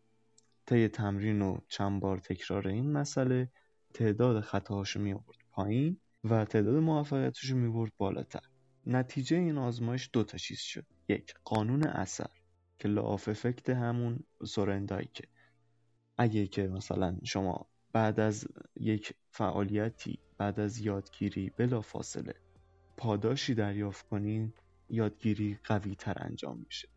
طی 0.65 0.88
تمرین 0.88 1.41
و 1.41 1.57
چند 1.67 2.01
بار 2.01 2.17
تکرار 2.17 2.67
این 2.67 2.91
مسئله 2.91 3.50
تعداد 3.93 4.41
خطاهاشو 4.41 5.00
می 5.00 5.13
آورد 5.13 5.38
پایین 5.51 5.98
و 6.24 6.45
تعداد 6.45 6.75
موفقیتش 6.75 7.43
رو 7.43 7.57
می 7.57 7.69
برد 7.69 7.91
بالاتر. 7.98 8.41
نتیجه 8.86 9.38
این 9.38 9.57
آزمایش 9.57 10.10
دو 10.13 10.24
تا 10.24 10.38
چیز 10.38 10.60
شد. 10.60 10.86
یک 11.10 11.33
قانون 11.43 11.83
اثر 11.83 12.29
که 12.79 12.88
لاف 12.88 13.29
افکت 13.29 13.69
همون 13.69 14.19
سورندایکه 14.45 15.27
اگه 16.17 16.48
که 16.48 16.67
مثلا 16.67 17.17
شما 17.24 17.67
بعد 17.93 18.19
از 18.19 18.48
یک 18.75 19.13
فعالیتی 19.29 20.19
بعد 20.38 20.60
از 20.60 20.79
یادگیری 20.79 21.51
بلا 21.57 21.81
فاصله 21.81 22.36
پاداشی 22.98 23.53
دریافت 23.53 24.07
کنین 24.07 24.53
یادگیری 24.89 25.60
قوی 25.63 25.95
تر 25.95 26.17
انجام 26.19 26.57
میشه. 26.65 26.88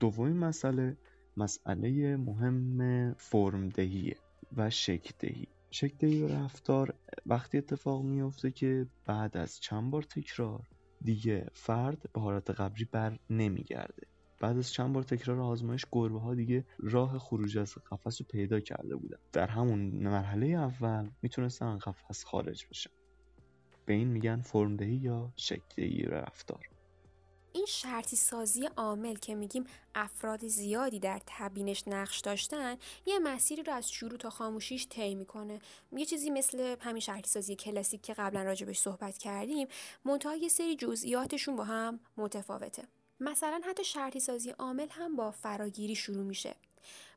دومین 0.00 0.36
مسئله 0.36 0.96
مسئله 1.36 2.16
مهم 2.16 3.14
فرمدهیه 3.14 4.16
و 4.56 4.70
شکدهی 4.70 5.46
شکدهی 5.70 6.28
رفتار 6.28 6.94
وقتی 7.26 7.58
اتفاق 7.58 8.02
میفته 8.02 8.50
که 8.50 8.86
بعد 9.06 9.36
از 9.36 9.60
چند 9.60 9.90
بار 9.90 10.02
تکرار 10.02 10.62
دیگه 11.04 11.46
فرد 11.52 12.12
به 12.12 12.20
حالت 12.20 12.50
قبلی 12.50 12.84
بر 12.84 13.18
نمیگرده. 13.30 14.06
بعد 14.40 14.58
از 14.58 14.72
چند 14.72 14.92
بار 14.92 15.02
تکرار 15.02 15.40
آزمایش 15.40 15.86
گربه 15.92 16.20
ها 16.20 16.34
دیگه 16.34 16.64
راه 16.78 17.18
خروج 17.18 17.58
از 17.58 17.74
قفس 17.74 18.20
رو 18.20 18.26
پیدا 18.30 18.60
کرده 18.60 18.96
بودن. 18.96 19.18
در 19.32 19.46
همون 19.46 19.78
مرحله 19.80 20.46
اول 20.46 21.10
می‌تونستن 21.22 21.78
قفس 21.78 22.24
خارج 22.24 22.66
بشن. 22.70 22.90
به 23.86 23.92
این 23.92 24.08
میگن 24.08 24.40
فرمدهی 24.40 24.96
یا 24.96 25.32
شکلدهی 25.36 26.02
رفتار. 26.02 26.68
این 27.52 27.66
شرطی 27.66 28.16
سازی 28.16 28.66
عامل 28.76 29.14
که 29.14 29.34
میگیم 29.34 29.64
افراد 29.94 30.46
زیادی 30.46 30.98
در 30.98 31.20
تبینش 31.26 31.88
نقش 31.88 32.20
داشتن 32.20 32.76
یه 33.06 33.18
مسیری 33.18 33.62
رو 33.62 33.72
از 33.72 33.90
شروع 33.90 34.18
تا 34.18 34.30
خاموشیش 34.30 34.88
طی 34.88 35.14
می‌کنه. 35.14 35.60
یه 35.92 36.04
چیزی 36.04 36.30
مثل 36.30 36.76
همین 36.80 37.00
شرطی 37.00 37.28
سازی 37.28 37.56
کلاسیک 37.56 38.02
که 38.02 38.14
قبلا 38.14 38.42
راجبش 38.42 38.78
صحبت 38.78 39.18
کردیم 39.18 39.68
منتها 40.04 40.36
یه 40.36 40.48
سری 40.48 40.76
جزئیاتشون 40.76 41.56
با 41.56 41.64
هم 41.64 42.00
متفاوته. 42.16 42.84
مثلا 43.20 43.60
حتی 43.64 43.84
شرطی 43.84 44.20
سازی 44.20 44.50
عامل 44.50 44.88
هم 44.90 45.16
با 45.16 45.30
فراگیری 45.30 45.94
شروع 45.94 46.24
میشه. 46.24 46.54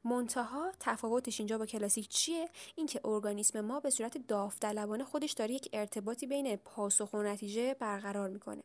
منتها 0.04 0.72
تفاوتش 0.80 1.40
اینجا 1.40 1.58
با 1.58 1.66
کلاسیک 1.66 2.08
چیه؟ 2.10 2.50
اینکه 2.76 3.02
ارگانیسم 3.06 3.62
ما 3.62 3.80
به 3.80 3.90
صورت 3.90 4.28
داوطلبانه 4.28 5.04
خودش 5.04 5.32
داره 5.32 5.54
یک 5.54 5.70
ارتباطی 5.74 6.28
بین 6.28 6.56
پاسخ 6.56 7.14
و 7.14 7.24
نتیجه 7.24 7.74
برقرار 7.74 8.30
می‌کنه. 8.30 8.64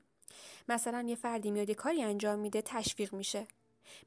مثلا 0.68 1.04
یه 1.09 1.14
فردی 1.14 1.50
میاد 1.50 1.68
یه 1.68 1.75
کاری 1.75 2.02
انجام 2.02 2.38
میده 2.38 2.62
تشویق 2.62 3.14
میشه. 3.14 3.47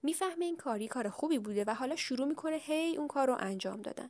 می‌فهمه 0.04 0.46
این 0.46 0.58
کاری 0.58 0.88
کار 0.88 1.10
خوبی 1.10 1.40
بوده 1.40 1.64
و 1.68 1.74
حالا 1.74 1.96
شروع 1.96 2.28
می‌کنه 2.28 2.56
هی 2.56 2.98
اون 2.98 3.08
کار 3.08 3.28
رو 3.28 3.36
انجام 3.40 3.82
دادن. 3.82 4.10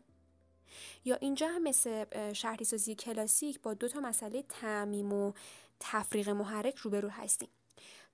یا 1.05 1.15
اینجا 1.15 1.47
هم 1.47 1.63
مثل 1.63 2.05
شهری 2.33 2.65
سازی 2.65 2.95
کلاسیک 2.95 3.61
با 3.61 3.73
دو 3.73 3.87
تا 3.87 3.99
مسئله 3.99 4.41
تعمیم 4.41 5.13
و 5.13 5.33
تفریق 5.79 6.29
محرک 6.29 6.75
روبرو 6.75 7.09
هستیم. 7.09 7.49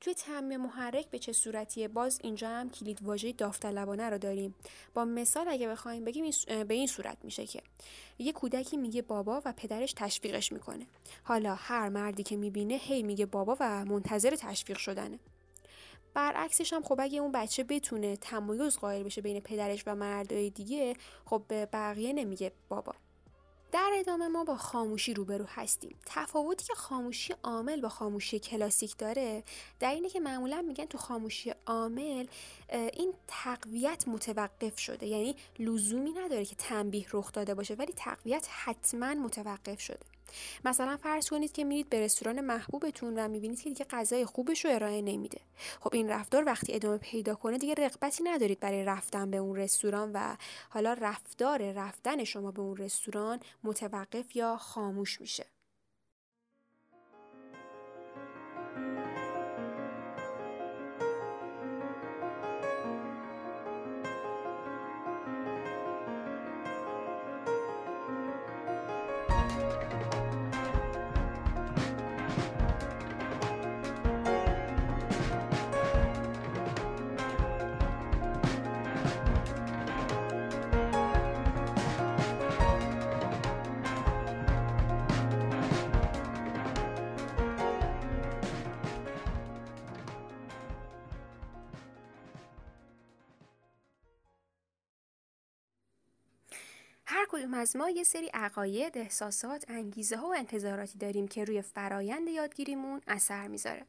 توی 0.02 0.14
تعمیم 0.14 0.62
محرک 0.62 1.10
به 1.10 1.20
چه 1.20 1.34
صورتیه؟ 1.34 1.88
باز 1.88 2.20
اینجا 2.24 2.50
هم 2.50 2.70
کلید 2.70 3.04
واژه 3.04 3.32
داوطلبانه 3.32 4.10
رو 4.10 4.18
داریم. 4.18 4.56
با 4.94 5.06
مثال 5.06 5.48
اگه 5.50 5.68
بخوایم 5.68 6.06
بگیم 6.06 6.32
به 6.68 6.74
این 6.74 6.88
صورت 6.88 7.18
میشه 7.24 7.46
که 7.46 7.62
یه 8.20 8.32
کودکی 8.32 8.78
میگه 8.78 9.02
بابا 9.02 9.42
و 9.46 9.54
پدرش 9.58 9.94
تشویقش 9.94 10.52
می‌کنه. 10.52 10.88
حالا 11.24 11.56
هر 11.56 11.90
مردی 11.90 12.24
که 12.24 12.38
می‌بینه 12.38 12.76
هی 12.76 13.04
میگه 13.04 13.26
بابا 13.26 13.58
و 13.60 13.86
منتظر 13.86 14.36
تشویق 14.36 14.78
شدنه. 14.78 15.20
برعکسش 16.14 16.74
هم 16.74 16.84
خب 16.84 16.98
اگه 17.00 17.20
اون 17.20 17.32
بچه 17.32 17.64
بتونه 17.64 18.16
تمایز 18.16 18.78
قائل 18.78 19.04
بشه 19.04 19.22
بین 19.22 19.40
پدرش 19.40 19.84
و 19.88 19.96
مردای 19.96 20.50
دیگه 20.50 20.96
خب 21.26 21.44
به 21.48 21.66
بقیه 21.66 22.14
نمیگه 22.14 22.52
بابا. 22.70 22.94
در 23.72 23.92
ادامه 24.00 24.28
ما 24.28 24.44
با 24.44 24.58
خاموشی 24.58 25.14
روبرو 25.14 25.46
هستیم. 25.46 25.96
تفاوتی 26.06 26.66
که 26.66 26.74
خاموشی 26.74 27.34
عامل 27.44 27.82
با 27.82 27.90
خاموشی 27.90 28.40
کلاسیک 28.40 28.98
داره 28.98 29.44
در 29.80 29.92
اینه 29.92 30.10
که 30.10 30.20
معمولا 30.20 30.62
میگن 30.62 30.86
تو 30.86 30.98
خاموشی 30.98 31.54
عامل 31.66 32.28
این 32.70 33.14
تقویت 33.28 34.08
متوقف 34.08 34.80
شده. 34.80 35.08
یعنی 35.08 35.36
لزومی 35.60 36.12
نداره 36.12 36.46
که 36.46 36.56
تنبیه 36.56 37.06
رخ 37.14 37.32
داده 37.32 37.54
باشه 37.54 37.74
ولی 37.74 37.94
تقویت 37.96 38.48
حتما 38.50 39.14
متوقف 39.14 39.80
شده. 39.80 40.17
مثلا 40.66 40.98
فرض 40.98 41.30
کنید 41.30 41.52
که 41.52 41.64
میرید 41.64 41.90
به 41.90 42.00
رستوران 42.00 42.42
محبوبتون 42.42 43.20
و 43.20 43.28
می‌بینید 43.28 43.62
که 43.62 43.70
دیگه 43.70 43.86
غذای 43.90 44.26
خوبش 44.26 44.66
رو 44.66 44.72
ارائه 44.72 45.02
نمیده. 45.02 45.42
خب 45.80 45.90
این 45.94 46.10
رفتار 46.10 46.46
وقتی 46.46 46.74
ادامه 46.74 46.98
پیدا 46.98 47.36
کنه 47.36 47.58
دیگه 47.58 47.74
رغبتی 47.74 48.24
ندارید 48.24 48.60
برای 48.60 48.84
رفتن 48.84 49.32
به 49.32 49.38
اون 49.38 49.56
رستوران 49.56 50.12
و 50.14 50.36
حالا 50.70 50.94
رفتار 50.94 51.72
رفتن 51.72 52.24
شما 52.24 52.52
به 52.52 52.62
اون 52.62 52.78
رستوران 52.78 53.40
متوقف 53.64 54.36
یا 54.36 54.58
خاموش 54.58 55.22
میشه. 55.22 55.57
کدوم 97.30 97.54
از 97.54 97.76
ما 97.76 97.90
یه 97.90 98.04
سری 98.04 98.28
عقاید، 98.34 98.98
احساسات، 98.98 99.66
انگیزه 99.68 100.18
ها 100.18 100.28
و 100.30 100.36
انتظاراتی 100.38 100.98
داریم 100.98 101.28
که 101.28 101.46
روی 101.46 101.62
فرایند 101.62 102.28
یادگیریمون 102.28 103.02
اثر 103.08 103.48
می‌ذاره. 103.48 103.86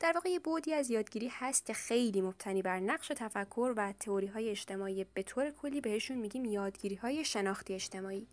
در 0.00 0.12
واقع 0.12 0.28
یه 0.28 0.38
بودی 0.38 0.74
از 0.74 0.90
یادگیری 0.90 1.28
هست 1.32 1.66
که 1.66 1.72
خیلی 1.74 2.20
مبتنی 2.20 2.62
بر 2.62 2.80
نقش 2.80 3.12
تفکر 3.16 3.74
و 3.76 3.92
تئوری 4.00 4.26
های 4.26 4.50
اجتماعی 4.50 5.04
به 5.04 5.22
طور 5.22 5.50
کلی 5.50 5.80
بهشون 5.80 6.18
میگیم 6.18 6.44
یادگیری 6.44 6.94
های 6.94 7.24
شناختی 7.24 7.74
اجتماعی. 7.74 8.26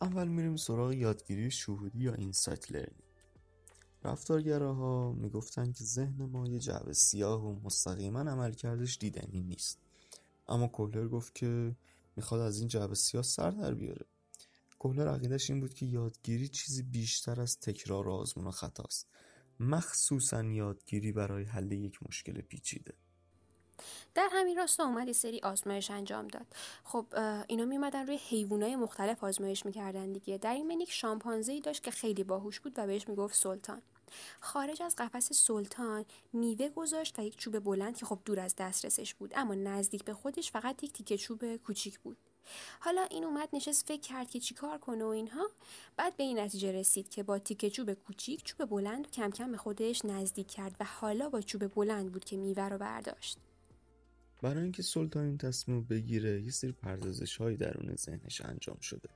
اول 0.00 0.28
میریم 0.28 0.56
سراغ 0.56 0.92
یادگیری 0.92 1.50
شهودی 1.50 1.98
یا 1.98 2.14
اینسایت 2.14 2.72
لرنینگ. 2.72 3.02
رفتارگراها 4.04 5.12
می‌گفتن 5.12 5.72
که 5.72 5.84
ذهن 5.84 6.24
ما 6.24 6.48
یه 6.48 6.58
جعبه 6.58 6.92
سیاه 6.92 7.44
و 7.46 7.60
مستقیما 7.64 8.20
عملکردش 8.20 8.98
دیدنی 8.98 9.40
نیست. 9.40 9.78
اما 10.48 10.66
کولر 10.66 11.08
گفت 11.08 11.34
که 11.34 11.76
می‌خواد 12.18 12.40
از 12.40 12.58
این 12.58 12.68
جعبه 12.68 12.94
سیاه 12.94 13.22
سر 13.22 13.50
در 13.50 13.74
بیاره. 13.74 14.06
کهلر 14.80 15.08
عقیدش 15.08 15.50
این 15.50 15.60
بود 15.60 15.74
که 15.74 15.86
یادگیری 15.86 16.48
چیزی 16.48 16.82
بیشتر 16.82 17.40
از 17.40 17.60
تکرار 17.60 18.08
آزمون 18.08 18.46
و 18.46 18.50
خطاست 18.50 19.08
مخصوصا 19.60 20.42
یادگیری 20.44 21.12
برای 21.12 21.44
حل 21.44 21.72
یک 21.72 21.98
مشکل 22.08 22.40
پیچیده. 22.40 22.94
در 24.14 24.28
همین 24.32 24.56
راستا 24.56 24.84
اومد 24.84 25.06
یه 25.06 25.12
سری 25.12 25.40
آزمایش 25.40 25.90
انجام 25.90 26.28
داد. 26.28 26.46
خب 26.84 27.06
اینا 27.48 27.64
میمدن 27.64 28.06
روی 28.06 28.16
حیوانای 28.16 28.76
مختلف 28.76 29.24
آزمایش 29.24 29.66
می‌کردن 29.66 30.12
دیگه. 30.12 30.38
در 30.38 30.54
این 30.54 30.66
من 30.66 30.80
یک 30.80 30.90
شامپانزه 30.90 31.60
داشت 31.60 31.82
که 31.82 31.90
خیلی 31.90 32.24
باهوش 32.24 32.60
بود 32.60 32.72
و 32.76 32.86
بهش 32.86 33.08
می‌گفت 33.08 33.34
سلطان. 33.34 33.82
خارج 34.40 34.82
از 34.82 34.94
قفس 34.98 35.32
سلطان 35.32 36.04
میوه 36.32 36.68
گذاشت 36.68 37.18
و 37.18 37.22
یک 37.22 37.36
چوب 37.36 37.58
بلند 37.58 37.96
که 37.96 38.06
خب 38.06 38.18
دور 38.24 38.40
از 38.40 38.54
دسترسش 38.58 39.14
بود 39.14 39.32
اما 39.36 39.54
نزدیک 39.54 40.04
به 40.04 40.14
خودش 40.14 40.50
فقط 40.50 40.84
یک 40.84 40.92
تیکه 40.92 41.16
چوب 41.16 41.56
کوچیک 41.56 41.98
بود. 41.98 42.16
حالا 42.80 43.02
این 43.02 43.24
اومد 43.24 43.48
نشست 43.52 43.86
فکر 43.86 44.00
کرد 44.00 44.30
که 44.30 44.40
چیکار 44.40 44.78
کنه 44.78 45.04
و 45.04 45.08
اینها. 45.08 45.50
بعد 45.96 46.16
به 46.16 46.22
این 46.24 46.38
نتیجه 46.38 46.72
رسید 46.72 47.08
که 47.08 47.22
با 47.22 47.38
تیکه 47.38 47.70
چوب 47.70 47.92
کوچیک 47.92 48.44
چوب 48.44 48.70
بلند 48.70 49.06
و 49.06 49.10
کم 49.10 49.30
کم 49.30 49.50
به 49.50 49.56
خودش 49.56 50.04
نزدیک 50.04 50.46
کرد 50.46 50.76
و 50.80 50.84
حالا 50.84 51.28
با 51.28 51.40
چوب 51.40 51.74
بلند 51.74 52.12
بود 52.12 52.24
که 52.24 52.36
میوه 52.36 52.68
رو 52.68 52.78
برداشت. 52.78 53.38
برای 54.42 54.62
اینکه 54.62 54.82
سلطان 54.82 55.24
این 55.24 55.38
تصمیم 55.38 55.84
بگیره 55.84 56.42
یه 56.42 56.50
سری 56.50 56.72
پردازش 56.72 57.36
هایی 57.36 57.56
درون 57.56 57.96
ذهنش 57.96 58.40
انجام 58.40 58.80
شده. 58.80 59.08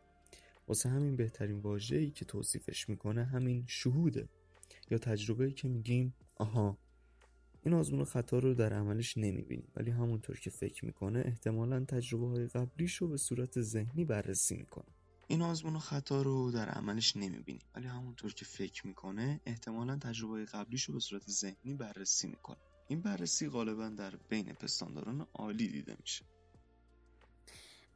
واسه 0.68 0.88
همین 0.88 1.16
بهترین 1.16 1.60
واژه‌ای 1.60 2.10
که 2.10 2.24
توصیفش 2.24 2.88
می‌کنه 2.88 3.24
همین 3.24 3.64
شهوده. 3.66 4.28
یا 4.92 4.98
تجربه 4.98 5.52
که 5.52 5.68
میگیم 5.68 6.14
آها 6.36 6.78
این 7.64 7.74
آزمون 7.74 8.04
خطا 8.04 8.38
رو 8.38 8.54
در 8.54 8.72
عملش 8.72 9.16
نمی‌بینیم. 9.16 9.72
ولی 9.76 9.90
همونطور 9.90 10.40
که 10.40 10.50
فکر 10.50 10.84
می‌کنه 10.84 11.22
احتمالا 11.26 11.84
تجربه 11.84 12.26
های 12.26 12.46
قبلیش 12.46 12.94
رو 12.94 13.08
به 13.08 13.16
صورت 13.16 13.60
ذهنی 13.60 14.04
بررسی 14.04 14.56
می‌کنه. 14.56 14.86
این 15.28 15.42
آزمون 15.42 15.78
خطا 15.78 16.22
رو 16.22 16.50
در 16.50 16.68
عملش 16.68 17.16
نمی‌بینیم. 17.16 17.62
ولی 17.74 17.86
همونطور 17.86 18.34
که 18.34 18.44
فکر 18.44 18.86
می‌کنه 18.86 19.40
احتمالا 19.46 19.96
تجربه 19.96 20.44
قبلیش 20.44 20.84
رو 20.84 20.94
به 20.94 21.00
صورت 21.00 21.30
ذهنی 21.30 21.74
بررسی 21.74 22.26
می‌کنه. 22.26 22.56
این 22.88 23.00
بررسی 23.00 23.48
غالبا 23.48 23.88
در 23.88 24.16
بین 24.28 24.52
پستانداران 24.52 25.26
عالی 25.34 25.68
دیده 25.68 25.96
میشه. 26.00 26.24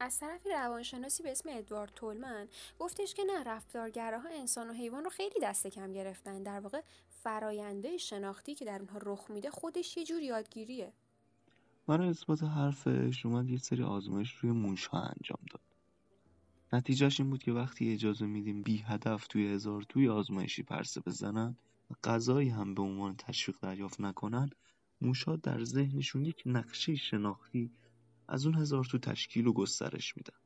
از 0.01 0.19
طرفی 0.19 0.49
روانشناسی 0.49 1.23
به 1.23 1.31
اسم 1.31 1.49
ادوارد 1.53 1.93
تولمن 1.95 2.49
گفتش 2.79 3.15
که 3.15 3.25
نه 3.25 3.43
رفتارگراها 3.43 4.29
انسان 4.29 4.71
و 4.71 4.73
حیوان 4.73 5.05
رو 5.05 5.11
خیلی 5.11 5.41
دست 5.43 5.67
کم 5.67 5.93
گرفتن. 5.93 6.43
در 6.43 6.61
واقع 6.61 6.81
فراینده 7.09 7.97
شناختی 7.97 8.55
که 8.55 8.65
در 8.65 8.79
اونها 8.79 8.99
رخ 9.03 9.31
میده 9.31 9.51
خودش 9.51 9.97
یه 9.97 10.05
جور 10.05 10.23
یادگیریه. 10.23 10.93
برای 11.87 12.09
اثبات 12.09 12.43
حرفش 12.43 13.27
اومد 13.27 13.51
یه 13.51 13.59
سری 13.59 13.83
آزمایش 13.83 14.33
روی 14.33 14.53
موشها 14.53 14.99
انجام 14.99 15.39
داد. 15.51 15.61
نتیجهش 16.73 17.21
این 17.21 17.31
بود 17.31 17.43
که 17.43 17.53
وقتی 17.53 17.93
اجازه 17.93 18.27
میدیم 18.27 18.63
بی 18.63 18.79
هدف 18.79 19.27
توی 19.27 19.55
هزار 19.55 19.83
توی 19.83 20.09
آزمایشی 20.09 20.63
پرسه 20.63 21.01
بزنن 21.01 21.57
و 21.91 21.95
غذایی 22.05 22.49
هم 22.49 22.75
به 22.75 22.83
عنوان 22.83 23.17
تشویق 23.17 23.57
دریافت 23.63 24.01
نکنن 24.01 24.51
موشها 25.01 25.37
در 25.37 25.65
ذهنشون 25.65 26.25
یک 26.25 26.43
نقشه 26.47 26.95
شناختی 26.95 27.71
از 28.29 28.47
اون 28.47 28.55
هزار 28.55 28.85
تو 28.85 28.99
تشکیل 28.99 29.47
و 29.47 29.53
گسترش 29.53 30.17
میدن. 30.17 30.39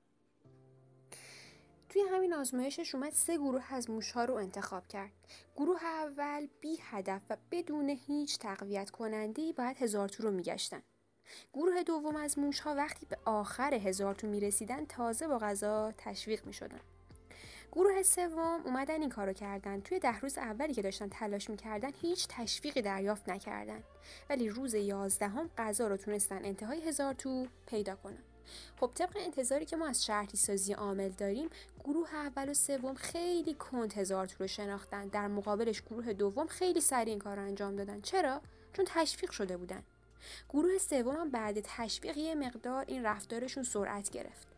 توی 1.88 2.02
همین 2.10 2.34
آزمایشش 2.34 2.94
اومد 2.94 3.12
سه 3.12 3.38
گروه 3.38 3.74
از 3.74 3.90
موشها 3.90 4.24
رو 4.24 4.34
انتخاب 4.34 4.88
کرد. 4.88 5.12
گروه 5.56 5.84
اول 5.84 6.46
بی 6.60 6.78
هدف 6.80 7.22
و 7.30 7.36
بدون 7.50 7.88
هیچ 8.06 8.38
تقویت 8.38 8.90
کننده 8.90 9.52
باید 9.52 9.76
هزار 9.76 10.08
تو 10.08 10.22
رو 10.22 10.30
میگشتن. 10.30 10.82
گروه 11.52 11.82
دوم 11.82 12.16
از 12.16 12.38
موشها 12.38 12.74
وقتی 12.74 13.06
به 13.06 13.18
آخر 13.24 13.74
هزار 13.74 14.14
تو 14.14 14.26
می‌رسیدن 14.26 14.86
تازه 14.86 15.28
با 15.28 15.38
غذا 15.38 15.92
تشویق 15.98 16.46
می‌شدن. 16.46 16.80
گروه 17.72 18.02
سوم 18.02 18.60
اومدن 18.64 19.00
این 19.00 19.10
کارو 19.10 19.32
کردن. 19.32 19.80
توی 19.80 19.98
ده 19.98 20.20
روز 20.20 20.38
اولی 20.38 20.74
که 20.74 20.82
داشتن 20.82 21.08
تلاش 21.08 21.50
می‌کردن 21.50 21.90
هیچ 22.02 22.26
تشویقی 22.28 22.82
دریافت 22.82 23.28
نکردن. 23.28 23.82
ولی 24.30 24.48
روز 24.48 24.74
یازدهم 24.74 25.50
غذا 25.58 25.88
رو 25.88 25.96
تونستن 25.96 26.44
انتهای 26.44 26.88
هزار 26.88 27.14
تو 27.14 27.46
پیدا 27.66 27.96
کنن. 27.96 28.22
خب 28.80 28.90
طبق 28.94 29.16
انتظاری 29.16 29.64
که 29.64 29.76
ما 29.76 29.88
از 29.88 30.04
شرطی 30.04 30.36
سازی 30.36 30.72
عامل 30.72 31.08
داریم 31.08 31.48
گروه 31.84 32.14
اول 32.14 32.48
و 32.48 32.54
سوم 32.54 32.94
خیلی 32.94 33.54
کند 33.54 33.92
هزار 33.92 34.26
تو 34.26 34.34
رو 34.38 34.46
شناختن. 34.46 35.08
در 35.08 35.26
مقابلش 35.26 35.82
گروه 35.82 36.12
دوم 36.12 36.46
خیلی 36.46 36.80
سریع 36.80 37.08
این 37.08 37.18
کار 37.18 37.36
رو 37.36 37.42
انجام 37.42 37.76
دادن. 37.76 38.00
چرا؟ 38.00 38.40
چون 38.72 38.84
تشویق 38.88 39.30
شده 39.30 39.56
بودن. 39.56 39.82
گروه 40.48 40.78
سوم 40.78 41.16
هم 41.16 41.30
بعد 41.30 41.60
تشویق 41.60 42.16
یه 42.16 42.34
مقدار 42.34 42.84
این 42.88 43.02
رفتارشون 43.02 43.62
سرعت 43.62 44.10
گرفت. 44.10 44.49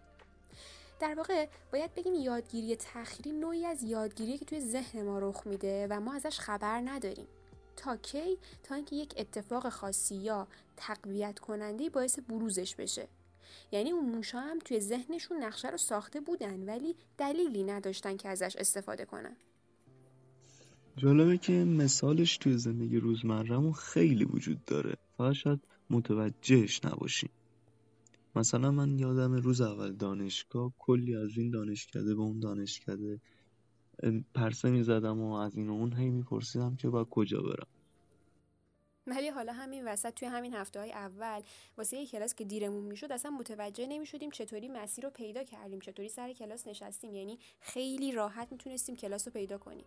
در 1.02 1.14
واقع 1.14 1.48
باید 1.72 1.94
بگیم 1.94 2.14
یادگیری 2.14 2.76
تخیری 2.76 3.32
نوعی 3.32 3.66
از 3.66 3.82
یادگیری 3.82 4.38
که 4.38 4.44
توی 4.44 4.60
ذهن 4.60 5.02
ما 5.02 5.18
رخ 5.18 5.46
میده 5.46 5.86
و 5.90 6.00
ما 6.00 6.14
ازش 6.14 6.38
خبر 6.38 6.80
نداریم. 6.80 7.26
تا 7.76 7.96
کی؟ 7.96 8.38
تا 8.62 8.74
اینکه 8.74 8.96
یک 8.96 9.14
اتفاق 9.16 9.68
خاصی 9.68 10.14
یا 10.14 10.46
تقویت 10.76 11.38
کننده 11.38 11.90
باعث 11.90 12.18
بروزش 12.18 12.74
بشه. 12.74 13.08
یعنی 13.72 13.90
اون 13.90 14.04
موشا 14.04 14.40
هم 14.40 14.58
توی 14.58 14.80
ذهنشون 14.80 15.42
نقشه 15.42 15.70
رو 15.70 15.76
ساخته 15.76 16.20
بودن 16.20 16.68
ولی 16.68 16.96
دلیلی 17.18 17.62
نداشتن 17.62 18.16
که 18.16 18.28
ازش 18.28 18.56
استفاده 18.56 19.04
کنن. 19.04 19.36
جالبه 20.96 21.38
که 21.38 21.52
مثالش 21.52 22.36
توی 22.36 22.58
زندگی 22.58 22.98
روزمرهمون 22.98 23.72
خیلی 23.72 24.24
وجود 24.24 24.64
داره. 24.64 24.96
فقط 25.18 25.32
شاید 25.32 25.60
متوجهش 25.90 26.84
نباشیم. 26.84 27.30
مثلا 28.36 28.70
من 28.70 28.98
یادم 28.98 29.32
روز 29.32 29.60
اول 29.60 29.92
دانشگاه 29.92 30.72
کلی 30.78 31.16
از 31.16 31.38
این 31.38 31.50
دانشکده 31.50 32.14
به 32.14 32.20
اون 32.20 32.40
دانشکده 32.40 33.20
پرسه 34.34 34.70
می 34.70 34.82
زدم 34.82 35.20
و 35.20 35.32
از 35.32 35.56
این 35.56 35.68
و 35.68 35.72
اون 35.72 35.92
هی 35.92 36.10
میپرسیدم 36.10 36.76
که 36.76 36.88
باید 36.88 37.06
کجا 37.10 37.40
برم. 37.40 37.66
ولی 39.06 39.28
حالا 39.28 39.52
همین 39.52 39.88
وسط 39.88 40.14
توی 40.14 40.28
همین 40.28 40.54
هفته 40.54 40.80
های 40.80 40.92
اول 40.92 41.40
واسه 41.76 41.96
یه 41.96 42.06
کلاس 42.06 42.34
که 42.34 42.44
دیرمون 42.44 42.84
می‌شد 42.84 43.12
اصلا 43.12 43.30
متوجه 43.30 43.86
نمی‌شدیم 43.86 44.30
چطوری 44.30 44.68
مسیر 44.68 45.04
رو 45.04 45.10
پیدا 45.10 45.44
کردیم 45.44 45.80
چطوری 45.80 46.08
سر 46.08 46.32
کلاس 46.32 46.66
نشستیم. 46.66 47.14
یعنی 47.14 47.38
خیلی 47.60 48.12
راحت 48.12 48.52
می‌تونستیم 48.52 48.96
کلاس 48.96 49.28
رو 49.28 49.32
پیدا 49.32 49.58
کنیم. 49.58 49.84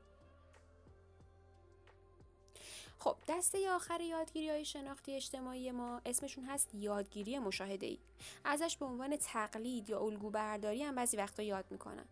خب 3.00 3.16
دسته 3.30 3.70
آخر 3.70 4.02
یادگیری 4.02 4.50
های 4.50 4.66
شناختی 4.66 5.16
اجتماعی 5.16 5.72
ما 5.72 6.02
اسمشون 6.06 6.44
هست 6.44 6.76
یادگیری 6.76 7.40
مشاهده 7.40 7.86
ای 7.86 7.98
ازش 8.46 8.78
به 8.78 8.86
عنوان 8.86 9.18
تقلید 9.18 9.90
یا 9.90 10.00
الگو 10.00 10.30
برداری 10.30 10.84
هم 10.84 10.96
بعضی 10.96 11.18
وقتا 11.18 11.44
یاد 11.44 11.66
می‌کنن 11.72 12.06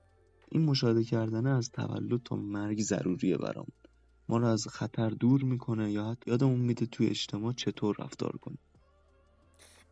این 0.49 0.65
مشاهده 0.65 1.03
کردن 1.03 1.47
از 1.47 1.71
تولد 1.71 2.23
تا 2.23 2.35
مرگ 2.35 2.81
ضروریه 2.81 3.37
برام. 3.37 3.67
ما 4.29 4.37
رو 4.37 4.47
از 4.47 4.67
خطر 4.67 5.09
دور 5.09 5.43
می‌کنه 5.43 5.91
یا 5.91 6.05
حتی 6.05 6.31
یادمون 6.31 6.59
میده 6.59 6.85
توی 6.85 7.07
اجتماع 7.07 7.53
چطور 7.53 7.95
رفتار 7.99 8.37
کنیم. 8.37 8.59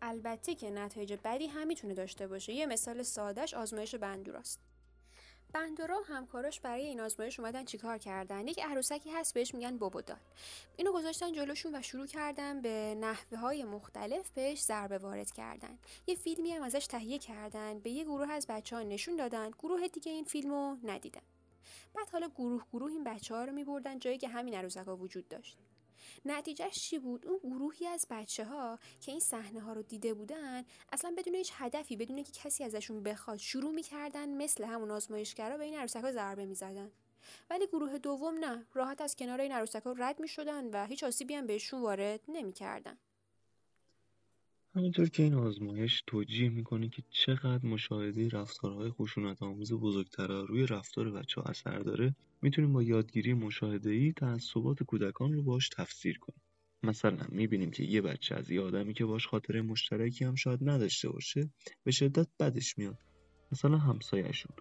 البته 0.02 0.56
که 0.56 0.70
نتایج 0.70 1.14
بدی 1.24 1.48
هم 1.48 1.68
می‌تونه 1.68 1.94
داشته 1.94 2.28
باشه. 2.28 2.54
یه 2.54 2.66
مثال 2.66 3.04
سادهش 3.04 3.54
آزمایش 3.54 3.96
بندوراست. 3.96 4.60
بندورا 5.54 6.02
و 6.02 6.04
همکاراش 6.04 6.60
برای 6.60 6.86
این 6.86 7.00
آزمایش 7.00 7.40
اومدن 7.40 7.66
چیکار 7.66 7.98
کردن؟ 7.98 8.48
یک 8.48 8.60
عروسکی 8.64 9.12
هست 9.12 9.34
بهش 9.34 9.54
میگن 9.54 9.78
بابودال 9.78 10.18
اینو 10.78 10.92
گذاشتن 10.92 11.32
جلوشون 11.32 11.76
و 11.76 11.82
شروع 11.82 12.08
کردن 12.08 12.62
به 12.62 12.96
نحوه 13.00 13.38
های 13.38 13.64
مختلف 13.64 14.30
بهش 14.30 14.62
ضربه 14.62 14.98
وارد 14.98 15.32
کردن. 15.32 15.80
یه 16.08 16.16
فیلمی 16.16 16.52
هم 16.52 16.64
ازش 16.64 16.88
تهیه 16.88 17.20
کردن 17.20 17.80
به 17.80 17.90
یه 17.90 18.04
گروه 18.04 18.32
از 18.32 18.48
بچه 18.48 18.76
ها 18.76 18.82
نشون 18.82 19.16
دادن 19.16 19.52
گروه 19.52 19.88
دیگه 19.88 20.12
این 20.12 20.24
فیلمو 20.24 20.78
ندیدن. 20.84 21.22
بعد 21.94 22.10
حالا 22.10 22.30
گروه 22.30 22.64
گروه 22.74 22.92
این 22.92 23.04
بچه 23.04 23.36
ها 23.36 23.46
رو 23.46 23.52
می 23.52 23.66
جایی 24.00 24.18
که 24.18 24.28
همین 24.28 24.54
عروسک 24.54 24.88
ها 24.88 24.96
وجود 24.96 25.28
داشت. 25.28 25.58
نتیجهش 26.26 26.76
چی 26.76 27.00
بود؟ 27.00 27.28
اون 27.28 27.39
گروهی 27.43 27.88
از 27.88 28.08
بچه 28.10 28.45
ها 28.45 28.80
که 29.02 29.12
این 29.12 29.19
صحنه 29.19 29.62
ها 29.62 29.74
رو 29.74 29.82
دیده 29.82 30.13
بودن 30.13 30.63
اصلا 30.91 31.13
بدون 31.17 31.36
هیچ 31.36 31.52
هدفی 31.56 31.95
بدون 31.95 32.24
که 32.24 32.32
کسی 32.32 32.63
ازشون 32.63 33.04
بخواد 33.04 33.38
شروع 33.38 33.71
می‌کردن 33.71 34.30
مثل 34.30 34.63
همون 34.63 34.91
آزمایشگرا 34.91 35.58
به 35.58 35.63
این 35.63 35.78
عروسک 35.78 36.04
ها 36.04 36.12
ضربه 36.12 36.45
می‌زدن. 36.45 36.91
ولی 37.50 37.67
گروه 37.67 37.97
دوم 37.97 38.38
نه 38.38 38.65
راحت 38.74 39.02
از 39.02 39.15
کنار 39.15 39.41
این 39.41 39.52
عروسک 39.52 39.84
ها 39.84 39.91
رد 39.91 40.19
می‌شدن 40.19 40.65
و 40.65 40.86
هیچ 40.86 41.04
آسیبی 41.04 41.34
هم 41.34 41.47
بهشون 41.47 41.82
وارد 41.82 42.19
نمی‌کردن. 42.28 42.97
همونطور 44.76 45.10
که 45.10 45.24
این 45.24 45.34
آزمایش 45.34 46.04
توجیه 46.08 46.50
می‌کنه 46.50 46.90
که 46.90 47.04
چقدر 47.10 47.66
مشاهده 47.66 48.30
رفتارهای 48.30 48.90
خشونت 48.90 49.44
آموز 49.44 49.74
بزرگترها 49.74 50.42
روی 50.42 50.66
رفتار 50.68 51.12
بچه 51.12 51.42
ها 51.42 51.50
اثر 51.50 51.80
داره 51.80 52.16
می‌تونیم 52.42 52.74
با 52.74 52.84
یادگیری 52.84 53.34
مشاهده‌ای 53.34 54.14
تعصبات 54.14 54.84
کودکان 54.84 55.34
رو 55.34 55.44
باش 55.44 55.70
تفسیر 55.70 56.20
کنیم. 56.20 56.42
مثلا 56.84 57.28
می‌بینیم 57.30 57.72
که 57.72 57.84
یه 57.84 58.02
بچه 58.02 58.36
از 58.36 58.52
یه 58.52 58.62
آدمی 58.62 58.94
که 58.94 59.06
باش 59.06 59.28
خاطره 59.28 59.62
مشترکی 59.62 60.26
هم 60.26 60.36
شاید 60.36 60.70
نداشته 60.70 61.10
باشه 61.10 61.50
به 61.84 61.92
شدت 61.92 62.28
بدش 62.40 62.78
میاد. 62.78 62.98
مثلا 63.52 63.78
همسایهشون. 63.78 64.56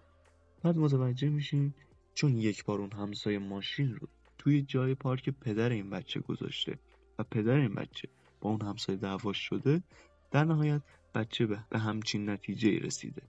بعد 0.63 0.77
متوجه 0.77 1.29
میشیم 1.29 1.75
چون 2.13 2.37
یک 2.37 2.63
بار 2.63 2.79
اون 2.79 2.91
همسایه 2.91 3.39
ماشین 3.39 3.95
رو 3.95 4.07
توی 4.37 4.61
جای 4.61 4.95
پارک 4.95 5.29
پدر 5.29 5.69
این 5.69 5.89
بچه 5.89 6.19
گذاشته 6.19 6.79
و 7.19 7.23
پدر 7.23 7.55
این 7.55 7.75
بچه 7.75 8.09
با 8.41 8.49
اون 8.49 8.61
همسایه 8.61 8.97
دعواش 8.99 9.37
شده 9.37 9.83
در 10.31 10.43
نهایت 10.43 10.81
بچه 11.15 11.45
به 11.45 11.79
همچین 11.79 12.29
نتیجه 12.29 12.79
رسیده. 12.79 13.21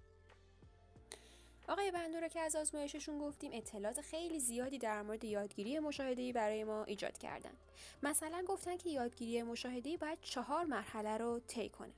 آقای 1.69 1.91
بندورا 1.91 2.29
که 2.29 2.41
از 2.41 2.57
آزمایششون 2.57 3.19
گفتیم 3.19 3.51
اطلاعات 3.55 4.01
خیلی 4.01 4.41
زیادی 4.41 4.79
در 4.79 5.03
مورد 5.03 5.25
یادگیری 5.25 5.79
مشاهده‌ای 5.79 6.33
برای 6.33 6.65
ما 6.65 6.85
ایجاد 6.85 7.19
کردن. 7.19 7.51
مثلا 8.03 8.45
گفتن 8.47 8.77
که 8.77 8.91
یادگیری 8.91 9.43
مشاهده‌ای 9.43 9.97
باید 9.97 10.19
چهار 10.23 10.65
مرحله 10.65 11.19
رو 11.19 11.41
طی 11.49 11.69
کنه. 11.69 11.93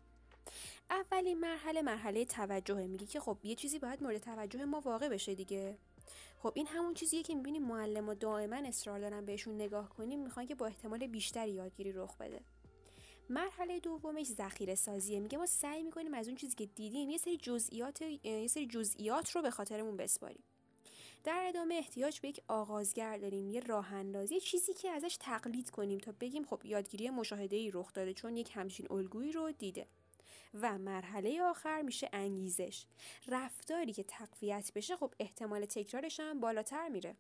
اولین 0.91 1.41
مرحله 1.41 1.83
مرحله 1.83 2.25
توجه. 2.25 2.87
میگه 2.87 3.07
که 3.07 3.21
خب 3.21 3.39
یه 3.43 3.55
چیزی 3.55 3.79
باید 3.79 4.03
مورد 4.03 4.19
توجه 4.19 4.65
ما 4.65 4.81
واقع 4.81 5.09
بشه 5.09 5.35
دیگه. 5.35 5.77
خب 6.43 6.53
این 6.55 6.67
همون 6.67 6.95
چیزیه 6.95 7.23
که 7.23 7.35
می‌بینیم 7.35 7.63
معلم 7.63 8.09
و 8.09 8.15
دائما 8.15 8.57
اصرار 8.57 9.01
دارن 9.01 9.25
بهشون 9.25 9.55
نگاه 9.55 9.89
کنیم 9.89 10.21
می‌خوان 10.21 10.47
که 10.47 10.55
با 10.55 10.67
احتمال 10.67 11.07
بیشتری 11.07 11.51
یادگیری 11.51 11.93
رخ 11.93 12.17
بده. 12.17 12.41
مرحله 13.31 13.81
دومش 13.81 14.27
ذخیره 14.27 14.75
سازیه. 14.75 15.21
میگه 15.21 15.39
ما 15.39 15.47
سعی 15.47 15.83
می‌کنیم 15.83 16.15
از 16.15 16.29
اون 16.29 16.37
چیزی 16.37 16.55
که 16.55 16.67
دیدیم 16.67 17.11
یه 17.11 17.19
سری 17.19 17.37
جزئیات 17.37 18.03
یه 18.03 18.47
سری 18.47 18.67
جزئیات 18.67 19.31
رو 19.31 19.43
به 19.43 19.51
خاطرمون 19.51 19.97
بسپاریم. 19.97 20.43
در 21.25 21.45
ادامه 21.49 21.75
احتیاج 21.75 22.21
به 22.21 22.29
یک 22.29 22.41
آغازگر 22.49 23.19
داریم 23.19 23.51
یه 23.51 23.61
راه 23.61 23.93
اندازی 23.93 24.41
چیزی 24.41 24.75
که 24.75 24.91
ازش 24.91 25.17
تقلید 25.21 25.71
کنیم 25.71 25.99
تا 25.99 26.13
بگیم 26.21 26.45
خب 26.45 26.61
یادگیری 26.65 27.11
مشاهده 27.11 27.57
ای 27.57 27.71
رخ 27.71 27.93
داده 27.93 28.15
چون 28.15 28.37
یک 28.37 28.51
همچین 28.55 28.87
الگویی 28.91 29.33
رو 29.33 29.53
دیده. 29.53 29.87
و 30.55 30.79
مرحله 30.79 31.43
آخر 31.43 31.83
میشه 31.83 32.09
انگیزش. 32.13 32.85
رفتاری 33.29 33.93
که 33.93 34.03
تقویت 34.03 34.73
بشه 34.75 34.97
خب 34.97 35.15
احتمال 35.19 35.65
تکرارش 35.65 36.21
هم 36.21 36.41
بالاتر 36.41 36.89
میره. 36.89 37.17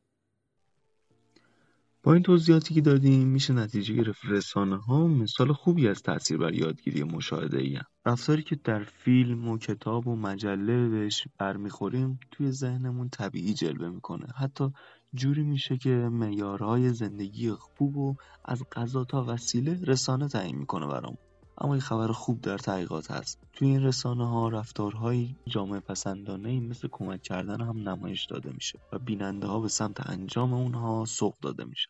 با 2.04 2.12
این 2.12 2.22
توضیحاتی 2.22 2.74
که 2.74 2.80
دادیم 2.80 3.28
میشه 3.28 3.52
نتیجه 3.52 3.94
گرفت 3.94 4.20
رسانه 4.24 4.76
ها 4.76 5.06
مثال 5.06 5.52
خوبی 5.52 5.88
از 5.88 6.02
تاثیر 6.02 6.38
بر 6.38 6.54
یادگیری 6.54 7.02
مشاهده 7.02 7.58
ای 7.58 7.78
رفتاری 8.06 8.42
که 8.42 8.56
در 8.64 8.84
فیلم 8.84 9.48
و 9.48 9.58
کتاب 9.58 10.08
و 10.08 10.16
مجله 10.16 10.88
بهش 10.88 11.28
برمیخوریم 11.38 12.20
توی 12.30 12.50
ذهنمون 12.50 13.08
طبیعی 13.08 13.54
جلوه 13.54 13.88
می‌کنه. 13.88 14.26
حتی 14.36 14.70
جوری 15.14 15.42
میشه 15.42 15.76
که 15.76 15.90
معیارهای 15.90 16.92
زندگی 16.92 17.50
خوب 17.50 17.96
و 17.96 18.16
از 18.44 18.62
غذا 18.72 19.04
تا 19.04 19.24
وسیله 19.28 19.80
رسانه 19.82 20.28
تعیین 20.28 20.56
می‌کنه 20.56 20.86
برام 20.86 21.18
اما 21.58 21.72
این 21.72 21.80
خبر 21.80 22.12
خوب 22.12 22.40
در 22.40 22.58
تحقیقات 22.58 23.10
هست. 23.10 23.38
توی 23.52 23.68
این 23.68 23.82
رسانه 23.82 24.28
ها 24.28 24.48
رفتارهای 24.48 25.34
جامعه 25.46 25.80
پسندانه 25.80 26.48
ای 26.48 26.60
مثل 26.60 26.88
کمک 26.92 27.22
کردن 27.22 27.60
هم 27.60 27.88
نمایش 27.88 28.24
داده 28.24 28.52
میشه 28.52 28.78
و 28.92 28.98
بیننده 28.98 29.46
ها 29.46 29.60
به 29.60 29.68
سمت 29.68 30.10
انجام 30.10 30.54
اونها 30.54 31.04
سوق 31.04 31.34
داده 31.40 31.64
میشه 31.64 31.88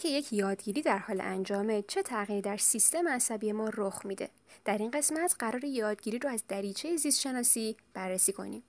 که 0.00 0.08
یک 0.08 0.32
یادگیری 0.32 0.82
در 0.82 0.98
حال 0.98 1.20
انجامه 1.20 1.84
چه 1.88 2.02
تغییری 2.02 2.42
در 2.42 2.56
سیستم 2.56 3.08
عصبی 3.08 3.52
ما 3.52 3.70
رخ 3.76 4.06
میده. 4.06 4.30
در 4.64 4.78
این 4.78 4.90
قسمت 4.90 5.36
قرار 5.38 5.64
یادگیری 5.64 6.18
رو 6.18 6.30
از 6.30 6.44
دریچه 6.48 6.96
زیست 6.96 7.20
شناسی 7.20 7.76
بررسی 7.94 8.32
کنیم. 8.32 8.62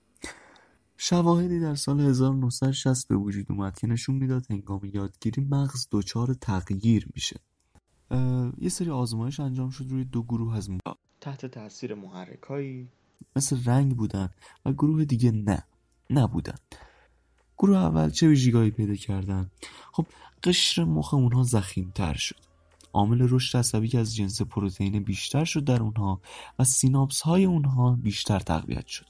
شواهدی 0.98 1.60
در 1.60 1.76
سال 1.76 2.00
1960 2.00 3.08
به 3.08 3.16
وجود 3.16 3.46
اومد 3.50 3.80
که 3.80 3.88
نشون 3.88 4.16
می‌داد 4.16 4.46
هنگام 4.50 4.82
یادگیری 4.94 5.42
مغز 5.42 5.88
دچار 5.92 6.34
تغییر 6.34 7.08
میشه. 7.16 7.40
یه 8.58 8.70
سری 8.70 8.90
آزمایش 8.90 9.40
انجام 9.40 9.70
شد 9.70 9.86
روی 9.90 10.04
دو 10.04 10.24
گروه 10.24 10.58
از 10.58 10.70
موها 10.70 10.98
تحت 11.22 11.46
تاثیر 11.46 11.96
محرکایی 11.96 12.88
مثل 13.36 13.58
رنگ 13.66 13.98
بودن 13.98 14.30
و 14.66 14.74
گروه 14.74 15.06
دیگه 15.06 15.32
نه 15.32 15.64
نبودن. 16.10 16.58
گروه 17.62 17.78
اول 17.78 18.10
چه 18.10 18.28
ویژگاهی 18.28 18.72
پیدا 18.72 18.96
کردن؟ 18.96 19.52
خب 19.92 20.06
قشر 20.44 20.84
مخ 20.84 21.14
اونها 21.14 21.46
تر 21.96 22.14
شد. 22.14 22.36
عامل 22.94 23.28
رشد 23.30 23.58
عصبی 23.58 23.98
از 23.98 24.16
جنس 24.16 24.42
پروتئین 24.42 25.04
بیشتر 25.04 25.46
شد 25.46 25.64
در 25.64 25.82
اونها 25.82 26.22
و 26.60 26.64
سیناپس 26.64 27.22
های 27.22 27.46
اونها 27.46 27.92
بیشتر 27.92 28.40
تقویت 28.40 28.88
شد. 28.88 29.06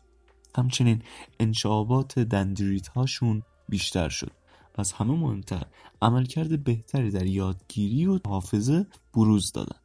همچنین 0.55 1.01
انشعابات 1.39 2.19
دندریت 2.19 2.87
هاشون 2.87 3.43
بیشتر 3.69 4.09
شد. 4.09 4.31
و 4.77 4.81
از 4.81 4.91
همه 4.91 5.13
مهمتر 5.13 5.63
عملکرد 6.01 6.63
بهتری 6.63 7.11
در 7.11 7.25
یادگیری 7.25 8.05
و 8.05 8.19
حافظه 8.27 8.87
بروز 9.13 9.51
دادن. 9.51 9.80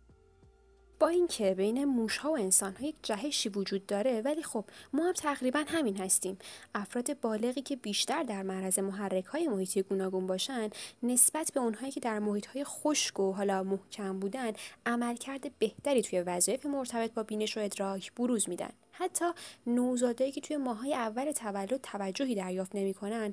با 0.99 1.09
اینکه 1.09 1.55
بین 1.55 1.85
موشها 1.85 2.31
و 2.31 2.39
انسانها 2.39 2.87
یک 2.87 2.95
جهشی 3.03 3.49
وجود 3.49 3.87
داره 3.87 4.21
ولی 4.21 4.43
خب 4.43 4.65
ما 4.93 5.07
هم 5.07 5.13
تقریبا 5.13 5.65
همین 5.67 5.97
هستیم. 5.97 6.39
افراد 6.75 7.21
بالغی 7.21 7.63
که 7.63 7.77
بیشتر 7.77 8.23
در 8.23 8.43
معرض 8.43 8.79
محرک 8.79 9.25
های 9.25 9.49
محیطی 9.49 9.83
گوناگون 9.83 10.27
باشن 10.27 10.71
نسبت 11.03 11.51
به 11.55 11.61
اونهایی 11.61 11.93
که 11.93 12.01
در 12.01 12.19
محیط 12.19 12.47
های 12.47 12.65
خشک 12.65 13.21
و 13.21 13.33
حالا 13.33 13.63
محکم 13.63 14.21
بودن 14.21 14.53
عملکرد 14.87 15.59
بهتری 15.59 16.03
توی 16.03 16.21
وظایف 16.21 16.67
مرتبط 16.67 17.13
با 17.13 17.23
بینش 17.23 17.57
و 17.57 17.61
ادراک 17.61 18.13
بروز 18.15 18.49
میدن. 18.49 18.71
حتی 18.99 19.25
نوزادایی 19.67 20.33
که 20.33 20.41
توی 20.41 20.57
ماهای 20.57 20.95
اول 20.95 21.33
تولد 21.33 21.77
توجهی 21.77 22.35
دریافت 22.35 22.75
نمی‌کنن 22.75 23.33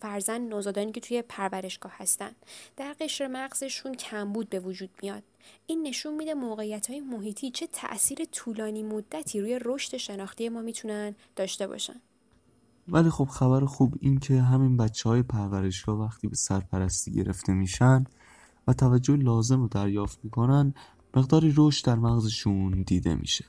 فرزن 0.00 0.40
نوزادانی 0.40 0.92
که 0.92 1.00
توی 1.00 1.22
پرورشگاه 1.22 1.92
هستن. 1.96 2.30
در 2.76 2.92
قشر 3.00 3.26
مغزشون 3.26 3.94
کمبود 3.94 4.50
به 4.50 4.60
وجود 4.60 4.90
میاد. 5.02 5.22
این 5.66 5.82
نشون 5.82 6.14
میده 6.14 6.34
موقعیت 6.34 6.90
های 6.90 7.00
محیطی 7.00 7.50
چه 7.50 7.66
تاثیر 7.72 8.24
طولانی 8.32 8.82
مدتی 8.82 9.40
روی 9.40 9.58
رشد 9.64 9.96
شناختی 9.96 10.48
ما 10.48 10.60
می‌تونن 10.60 11.14
داشته 11.36 11.66
باشن. 11.66 12.00
ولی 12.88 13.10
خب 13.10 13.24
خبر 13.24 13.64
خوب 13.64 13.94
این 14.00 14.18
که 14.18 14.40
همین 14.40 14.76
بچه 14.76 15.08
های 15.08 15.22
پرورشگاه 15.22 16.00
وقتی 16.00 16.28
به 16.28 16.36
سرپرستی 16.36 17.12
گرفته 17.12 17.52
میشن 17.52 18.04
و 18.66 18.72
توجه 18.72 19.16
لازم 19.16 19.60
رو 19.60 19.68
دریافت 19.68 20.18
می‌کنن 20.22 20.74
مقداری 21.14 21.54
رشد 21.56 21.86
در 21.86 21.94
مغزشون 21.94 22.82
دیده 22.82 23.14
میشه. 23.14 23.44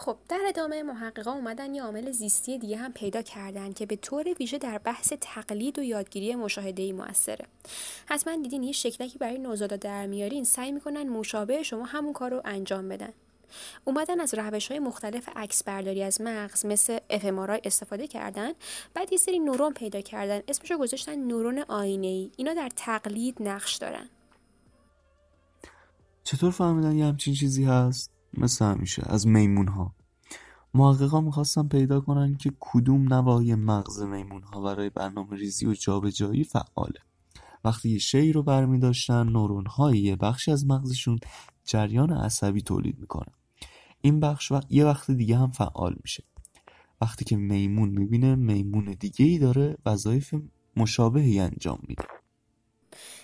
خب 0.00 0.16
در 0.28 0.40
ادامه 0.48 0.82
محققا 0.82 1.32
اومدن 1.32 1.74
یه 1.74 1.82
عامل 1.82 2.10
زیستی 2.10 2.58
دیگه 2.58 2.76
هم 2.76 2.92
پیدا 2.92 3.22
کردن 3.22 3.72
که 3.72 3.86
به 3.86 3.96
طور 3.96 4.34
ویژه 4.40 4.58
در 4.58 4.78
بحث 4.78 5.12
تقلید 5.20 5.78
و 5.78 5.82
یادگیری 5.82 6.36
ای 6.76 6.92
موثره. 6.92 7.46
حتما 8.06 8.42
دیدین 8.42 8.62
یه 8.62 8.72
شکلکی 8.72 9.18
برای 9.18 9.38
نوزادا 9.38 9.76
در 9.76 10.06
میارین 10.06 10.44
سعی 10.44 10.72
می‌کنن 10.72 11.08
مشابه 11.08 11.62
شما 11.62 11.84
همون 11.84 12.12
کار 12.12 12.30
رو 12.30 12.42
انجام 12.44 12.88
بدن. 12.88 13.12
اومدن 13.84 14.20
از 14.20 14.34
روش 14.34 14.68
های 14.68 14.78
مختلف 14.78 15.28
عکس 15.36 15.62
برداری 15.62 16.02
از 16.02 16.20
مغز 16.20 16.66
مثل 16.66 16.98
افمارای 17.10 17.60
استفاده 17.64 18.06
کردن 18.06 18.52
بعد 18.94 19.12
یه 19.12 19.18
سری 19.18 19.38
نورون 19.38 19.72
پیدا 19.72 20.00
کردن. 20.00 20.40
اسمشو 20.48 20.78
گذاشتن 20.78 21.14
نورون 21.14 21.58
آینه 21.58 22.06
ای 22.06 22.30
اینا 22.36 22.54
در 22.54 22.70
تقلید 22.76 23.36
نقش 23.40 23.76
دارن. 23.76 24.08
چطور 26.24 26.50
فهمیدن 26.50 26.96
یه 26.96 27.04
همچین 27.04 27.34
چیزی 27.34 27.64
هست؟ 27.64 28.17
مثل 28.34 28.64
همیشه 28.64 29.02
از 29.06 29.26
میمون 29.26 29.68
ها 29.68 29.94
محققا 30.74 31.20
می‌خواستن 31.20 31.68
پیدا 31.68 32.00
کنن 32.00 32.36
که 32.36 32.52
کدوم 32.60 33.14
نوای 33.14 33.54
مغز 33.54 34.02
میمون 34.02 34.42
ها 34.42 34.62
برای 34.62 34.90
برنامه 34.90 35.36
ریزی 35.36 35.66
و 35.66 35.74
جابجایی 35.74 36.44
فعاله. 36.44 37.00
وقتی 37.64 37.88
یه 37.90 37.98
شی 37.98 38.32
رو 38.32 38.42
برمی 38.42 38.78
داشتن 38.78 39.28
نورون 39.28 39.66
های 39.66 39.98
یه 39.98 40.16
بخشی 40.16 40.50
از 40.52 40.66
مغزشون 40.66 41.18
جریان 41.64 42.12
عصبی 42.12 42.62
تولید 42.62 42.98
می‌کنه. 42.98 43.32
این 44.00 44.20
بخش 44.20 44.52
و... 44.52 44.60
یه 44.70 44.84
وقت 44.84 45.10
دیگه 45.10 45.38
هم 45.38 45.50
فعال 45.50 45.96
میشه. 46.02 46.24
وقتی 47.00 47.24
که 47.24 47.36
میمون 47.36 47.88
می‌بینه 47.88 48.34
میمون 48.34 48.96
دیگه 49.00 49.26
ای 49.26 49.38
داره 49.38 49.76
وظایف 49.86 50.34
مشابهی 50.76 51.40
انجام 51.40 51.78
میده. 51.88 52.04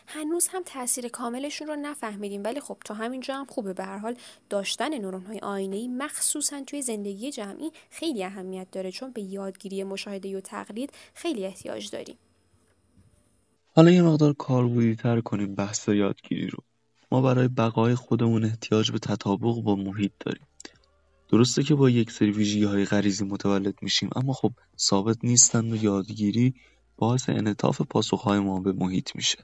هنوز 0.07 0.49
هم 0.49 0.63
تاثیر 0.67 1.09
کاملشون 1.09 1.69
رو 1.69 1.77
نفهمیدیم 1.77 2.45
ولی 2.45 2.61
خب 2.61 2.77
تا 2.85 2.95
همینجا 2.95 3.35
هم 3.35 3.45
خوبه. 3.45 3.73
به 3.73 3.85
هر 3.85 3.99
حال 3.99 4.17
داشتن 4.51 4.99
نورون 4.99 5.23
های 5.23 5.39
آینه 5.39 5.77
ای 5.77 5.89
مخصوصا 5.89 6.61
توی 6.67 6.83
زندگی 6.83 7.31
جمعی 7.31 7.71
خیلی 7.91 8.25
اهمیت 8.25 8.71
داره 8.73 8.91
چون 8.91 9.11
به 9.11 9.23
یادگیری 9.23 9.85
مشاهده 9.85 10.39
و 10.39 10.41
تقلید 10.41 10.93
خیلی 11.15 11.47
احتیاج 11.47 11.91
داریم. 11.91 12.17
حالا 13.77 13.91
یه 13.91 14.03
مقدار 14.03 14.33
کاربردی 14.33 14.97
تر 14.97 15.21
کنیم 15.21 15.55
بحث 15.55 15.89
یادگیری 15.89 16.47
رو. 16.47 16.59
ما 17.13 17.23
برای 17.23 17.49
بقای 17.49 17.95
خودمون 17.95 18.45
احتیاج 18.45 18.93
به 18.93 18.99
تطابق 18.99 19.63
با 19.63 19.77
محیط 19.77 20.13
داریم. 20.21 20.47
درسته 21.29 21.63
که 21.63 21.75
با 21.75 21.91
یک 21.91 22.11
سری 22.11 22.31
ویژگی 22.31 22.65
های 22.65 22.85
غریزی 22.85 23.25
متولد 23.25 23.75
میشیم 23.83 24.11
اما 24.17 24.33
خب 24.33 24.53
ثابت 24.79 25.17
نیستن 25.23 25.73
و 25.73 25.85
یادگیری 25.85 26.55
باعث 26.97 27.29
انعطاف 27.29 27.81
پاسخهای 27.81 28.39
ما 28.39 28.61
به 28.61 28.73
محیط 28.73 29.17
میشه. 29.17 29.39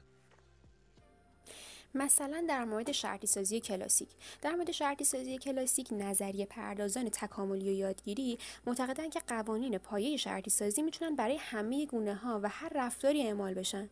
مثلا 1.95 2.45
در 2.49 2.65
مورد 2.65 2.91
شرطی 2.91 3.27
سازی 3.27 3.59
کلاسیک. 3.59 4.09
در 4.41 4.51
مورد 4.51 4.71
شرطی 4.71 5.03
سازی 5.03 5.37
کلاسیک 5.37 5.87
نظریه 5.91 6.45
پردازان 6.45 7.09
تکاملی 7.09 7.69
و 7.69 7.73
یادگیری 7.73 8.37
معتقدن 8.65 9.09
که 9.09 9.19
قوانین 9.27 9.77
پایه 9.77 10.17
شرطی 10.17 10.49
سازی 10.49 10.81
می‌تونن 10.81 11.15
برای 11.15 11.37
همه 11.37 11.85
گونه 11.85 12.15
ها 12.15 12.39
و 12.43 12.49
هر 12.49 12.71
رفتاری 12.75 13.23
اعمال 13.23 13.53
بشن. 13.53 13.89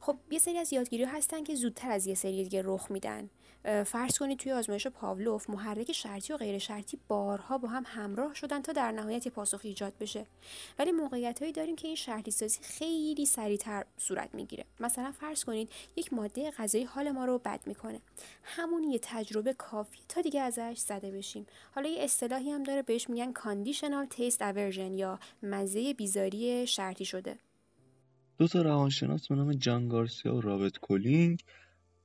خب 0.00 0.16
یه 0.30 0.38
سری 0.38 0.58
از 0.58 0.72
یادگیری 0.72 1.04
هستن 1.04 1.44
که 1.44 1.54
زودتر 1.54 1.90
از 1.90 2.06
یه 2.06 2.14
سری 2.14 2.42
دیگه 2.42 2.62
رخ 2.64 2.90
میدن. 2.90 3.30
فرض 3.86 4.18
کنید 4.18 4.38
توی 4.38 4.52
آزمایش 4.52 4.86
پاولوف 4.86 5.50
محرک 5.50 5.92
شرطی 5.92 6.32
و 6.32 6.36
غیر 6.36 6.58
شرطی 6.58 6.98
بارها 7.08 7.58
با 7.58 7.68
هم 7.68 7.82
همراه 7.86 8.34
شدن 8.34 8.62
تا 8.62 8.72
در 8.72 8.92
نهایت 8.92 9.28
پاسخ 9.28 9.60
ایجاد 9.64 9.92
بشه. 10.00 10.26
ولی 10.78 10.92
موقعیت 10.92 11.38
هایی 11.38 11.52
داریم 11.52 11.76
که 11.76 11.86
این 11.86 11.96
شرطی 11.96 12.30
سازی 12.30 12.58
خیلی 12.62 13.26
سریعتر 13.26 13.84
صورت 13.96 14.34
می‌گیره. 14.34 14.64
مثلا 14.80 15.12
فرض 15.12 15.44
کنید 15.44 15.70
یک 15.96 16.12
ماده 16.12 16.50
غذایی 16.50 16.84
حال 16.84 17.10
ما 17.10 17.24
رو 17.24 17.38
بد 17.38 17.60
می‌کنه. 17.66 18.00
همون 18.42 18.84
یه 18.84 18.98
تجربه 19.02 19.52
کافی 19.52 19.98
تا 20.08 20.20
دیگه 20.20 20.40
ازش 20.40 20.78
زده 20.78 21.10
بشیم. 21.10 21.46
حالا 21.74 21.88
یه 21.88 22.04
اصطلاحی 22.04 22.50
هم 22.50 22.62
داره 22.62 22.82
بهش 22.82 23.10
میگن 23.10 23.32
conditional 23.32 24.06
taste 24.06 24.42
aversion 24.42 24.92
یا 24.92 25.18
مزه 25.42 25.94
بیزاری 25.94 26.66
شرطی 26.66 27.04
شده. 27.04 27.38
دو 28.38 28.48
تا 28.48 28.62
روانشناس 28.62 29.28
به 29.28 29.34
نام 29.34 29.52
جان 29.52 29.88
گارسیا 29.88 30.34
و 30.34 30.40
رابرت 30.40 30.78
کولینگ 30.78 31.44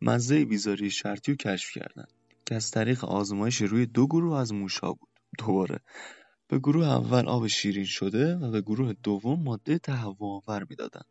مزه 0.01 0.45
بیزاری 0.45 0.91
شرطی 0.91 1.31
رو 1.31 1.35
کشف 1.35 1.71
کردن 1.71 2.05
که 2.45 2.55
از 2.55 2.71
طریق 2.71 3.05
آزمایش 3.05 3.61
روی 3.61 3.85
دو 3.85 4.07
گروه 4.07 4.37
از 4.37 4.53
موشا 4.53 4.93
بود. 4.93 5.09
دوباره. 5.37 5.79
به 6.47 6.59
گروه 6.59 6.87
اول 6.87 7.27
آب 7.27 7.47
شیرین 7.47 7.85
شده 7.85 8.35
و 8.35 8.51
به 8.51 8.61
گروه 8.61 8.93
دوم 9.03 9.43
ماده 9.43 9.77
تهوع 9.77 10.43
می‌دادن. 10.69 11.01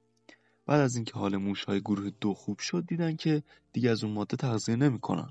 بعد 0.67 0.81
از 0.81 0.97
اینکه 0.97 1.13
حال 1.13 1.37
موشهای 1.37 1.81
گروه 1.81 2.11
دو 2.21 2.35
خوب 2.35 2.59
شد 2.59 2.87
دیدن 2.87 3.17
که 3.17 3.43
دیگه 3.73 3.91
از 3.91 4.05
اون 4.05 4.13
ماده 4.13 4.37
تغذیه 4.37 4.77
نمی‌کنن. 4.77 5.31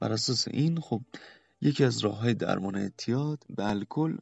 بر 0.00 0.12
اساس 0.12 0.48
این 0.48 0.80
خب 0.80 1.02
یکی 1.60 1.84
از 1.84 1.98
راه 1.98 2.18
های 2.18 2.34
درمان 2.34 2.76
اعتیاد 2.76 3.44
به 3.56 3.68
الکل 3.68 4.16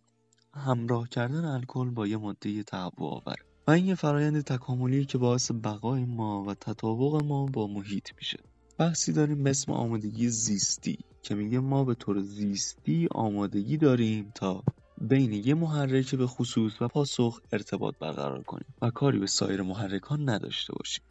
همراه 0.55 1.09
کردن 1.09 1.45
الکل 1.45 1.91
با 1.91 2.07
یه 2.07 2.17
ماده 2.17 2.63
تهوع 2.63 3.15
آور. 3.15 3.50
این 3.73 3.87
یه 3.87 3.95
فرایند 3.95 4.41
تکاملی 4.41 5.05
که 5.05 5.19
باعث 5.19 5.51
بقای 5.65 6.05
ما 6.05 6.45
و 6.45 6.55
تطابق 6.55 7.25
ما 7.25 7.47
با 7.47 7.67
محیط 7.67 8.09
میشه. 8.19 8.39
بحثی 8.79 9.13
داریم 9.13 9.45
به 9.45 9.51
اسم 9.51 9.73
آمادگی 9.73 10.29
زیستی 10.29 10.99
که 11.23 11.35
میگه 11.35 11.59
ما 11.61 11.85
به 11.85 11.95
طور 11.95 12.21
زیستی 12.21 13.09
آمادگی 13.11 13.77
داریم 13.77 14.33
تا 14.35 14.63
بین 15.01 15.33
یه 15.33 15.55
محرک 15.55 16.15
به 16.15 16.27
خصوص 16.27 16.83
و 16.83 16.89
پاسخ 16.89 17.41
ارتباط 17.53 17.95
برقرار 18.01 18.43
کنیم 18.43 18.75
و 18.83 18.91
کاری 18.91 19.19
به 19.19 19.27
سایر 19.27 19.63
محرکان 19.63 20.29
نداشته 20.29 20.73
باشیم. 20.73 21.05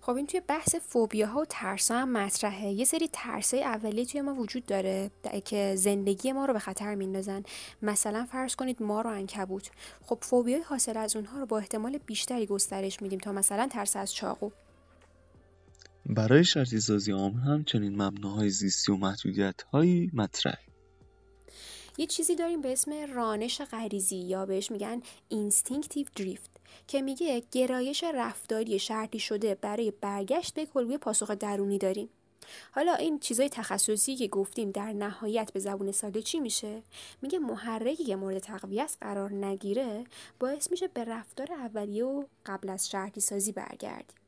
خب 0.00 0.16
این 0.16 0.26
توی 0.26 0.40
بحث 0.40 0.74
فوبیا 0.74 1.26
ها 1.26 1.40
و 1.40 1.44
ترس 1.48 1.90
هم 1.90 2.12
مطرحه. 2.12 2.68
یه 2.68 2.84
سری 2.84 3.08
ترس 3.12 3.54
های 3.54 3.64
اولیه 3.64 4.04
توی 4.04 4.20
ما 4.20 4.34
وجود 4.34 4.66
داره 4.66 5.10
که 5.44 5.74
زندگی 5.76 6.32
ما 6.32 6.44
رو 6.44 6.52
به 6.52 6.58
خطر 6.58 6.94
میندازن. 6.94 7.42
مثلا 7.82 8.26
فرض 8.32 8.56
کنید 8.56 8.82
مار 8.82 9.00
و 9.00 9.10
عنکبوت 9.10 9.70
خب 10.02 10.18
فوبیای 10.22 10.62
حاصل 10.62 10.96
از 10.96 11.16
اونها 11.16 11.40
رو 11.40 11.46
با 11.46 11.58
احتمال 11.58 11.98
بیشتری 11.98 12.46
گسترش 12.46 13.02
میدیم 13.02 13.18
تا 13.18 13.32
مثلا 13.32 13.68
ترس 13.68 13.96
از 13.96 14.14
چاقو. 14.14 14.50
برای 16.06 16.44
شرطی 16.44 16.80
سازی 16.80 17.12
عامل 17.12 17.32
هم 17.32 17.64
چنین 17.64 18.02
مبناهای 18.02 18.50
زیستی 18.50 18.92
و 18.92 18.96
محدودیت 18.96 19.62
هایی 19.62 20.10
مطرح. 20.14 20.58
یه 21.98 22.06
چیزی 22.06 22.36
داریم 22.36 22.60
به 22.60 22.72
اسم 22.72 22.92
رانش 23.14 23.60
غریزی 23.60 24.16
یا 24.16 24.46
بهش 24.46 24.70
میگن 24.70 25.00
instinctive 25.28 26.06
drift 26.16 26.59
که 26.88 27.02
میگه 27.02 27.42
گرایش 27.52 28.04
رفتاری 28.04 28.78
شرطی 28.78 29.18
شده 29.18 29.54
برای 29.54 29.92
برگشت 30.00 30.54
به 30.54 30.66
الگوی 30.66 30.98
پاسخ 30.98 31.30
درونی 31.30 31.78
داریم. 31.78 32.08
حالا 32.72 32.94
این 32.94 33.18
چیزای 33.18 33.48
تخصصی 33.48 34.16
که 34.16 34.28
گفتیم 34.28 34.70
در 34.70 34.92
نهایت 34.92 35.52
به 35.52 35.60
زبون 35.60 35.92
ساده 35.92 36.22
چی 36.22 36.40
میشه؟ 36.40 36.82
میگه 37.22 37.38
محرکی 37.38 38.04
که 38.04 38.16
مورد 38.16 38.38
تقویت 38.38 38.96
قرار 39.00 39.32
نگیره 39.32 40.04
باعث 40.40 40.70
میشه 40.70 40.88
به 40.88 41.04
رفتار 41.04 41.52
اولیه 41.52 42.04
و 42.04 42.24
قبل 42.46 42.68
از 42.68 42.90
شرطی 42.90 43.20
سازی 43.20 43.52
برگردیم 43.52 44.19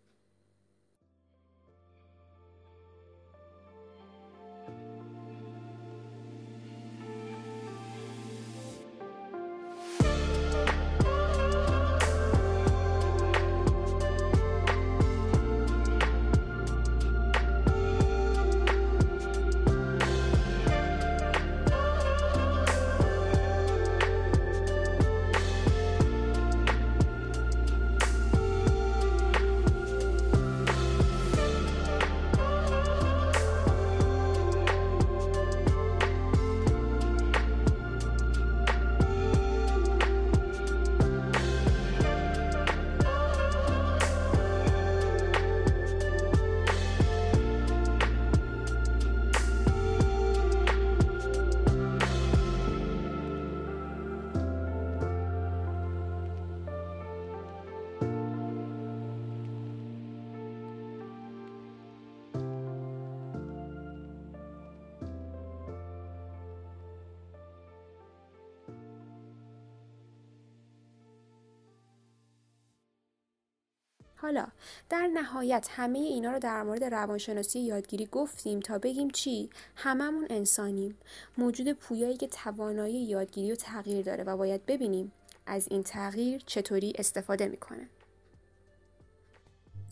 حالا 74.23 74.47
در 74.91 75.07
نهایت 75.15 75.69
همه 75.71 75.99
اینا 75.99 76.33
رو 76.33 76.39
در 76.39 76.63
مورد 76.63 76.85
روانشناسی 76.85 77.61
یادگیری 77.61 78.09
گفتیم 78.13 78.61
تا 78.61 78.79
بگیم 78.79 79.11
چی؟ 79.11 79.51
هممون 79.77 80.27
انسانیم. 80.31 80.99
موجود 81.39 81.73
پویایی 81.73 82.17
که 82.17 82.27
توانایی 82.27 83.05
یادگیری 83.05 83.53
و 83.53 83.55
تغییر 83.55 84.05
داره 84.05 84.25
و 84.25 84.37
باید 84.37 84.67
ببینیم 84.67 85.13
از 85.47 85.69
این 85.71 85.83
تغییر 85.83 86.43
چطوری 86.47 86.93
استفاده 86.99 87.49
می‌کنه. 87.49 87.89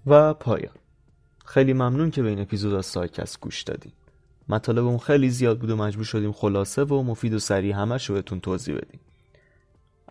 و 0.06 0.34
پایان. 0.34 0.74
خیلی 1.44 1.72
ممنون 1.72 2.10
که 2.10 2.22
به 2.22 2.28
این 2.28 2.40
اپیزود 2.40 2.74
از 2.74 2.86
سایکست 2.86 3.40
گوش 3.40 3.62
دادیم 3.62 3.92
مطالب 4.48 4.86
اون 4.86 4.98
خیلی 4.98 5.30
زیاد 5.30 5.58
بود 5.58 5.70
و 5.70 5.76
مجبور 5.76 6.04
شدیم 6.04 6.32
خلاصه 6.32 6.84
و 6.84 7.02
مفید 7.02 7.34
و 7.34 7.38
سریع 7.38 7.74
همش 7.74 8.08
رو 8.08 8.14
بهتون 8.14 8.40
توضیح 8.40 8.76
بدیم. 8.76 9.00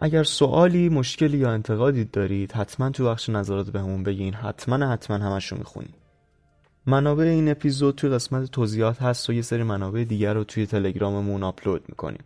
اگر 0.01 0.23
سوالی 0.23 0.89
مشکلی 0.89 1.37
یا 1.37 1.51
انتقادی 1.51 2.05
دارید 2.05 2.51
حتما 2.51 2.89
تو 2.89 3.05
بخش 3.05 3.29
نظرات 3.29 3.69
بهمون 3.69 4.03
بگین. 4.03 4.33
حتما 4.33 4.91
حتما 4.91 5.17
همش 5.17 5.47
رو 5.47 5.57
می‌خونیم 5.57 5.93
منابع 6.85 7.23
این 7.23 7.49
اپیزود 7.49 7.95
توی 7.95 8.09
قسمت 8.09 8.51
توضیحات 8.51 9.01
هست 9.01 9.29
و 9.29 9.33
یه 9.33 9.41
سری 9.41 9.63
منابع 9.63 10.03
دیگر 10.03 10.33
رو 10.33 10.43
توی 10.43 10.65
تلگراممون 10.65 11.43
آپلود 11.43 11.83
می‌کنیم. 11.89 12.23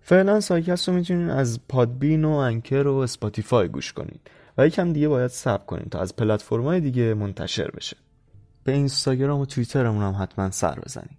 فعلا 0.00 0.40
سایکست 0.40 0.88
رو 0.88 0.94
می‌تونین 0.94 1.30
از 1.30 1.60
Podbean 1.68 2.24
و 2.24 2.30
Anchor 2.30 2.86
و 2.86 2.94
Spotify 2.94 3.68
گوش 3.68 3.92
کنید 3.92 4.20
و 4.58 4.66
یکم 4.66 4.92
دیگه 4.92 5.08
باید 5.08 5.30
صبر 5.30 5.66
کنید 5.66 5.88
تا 5.88 6.00
از 6.00 6.16
پلتفرم‌های 6.16 6.80
دیگه 6.80 7.14
منتشر 7.14 7.70
بشه. 7.70 7.96
به 8.64 8.72
اینستاگرام 8.72 9.40
و 9.40 9.46
توییترمون 9.46 10.02
هم 10.02 10.22
حتما 10.22 10.50
سر 10.50 10.80
بزنید 10.80 11.18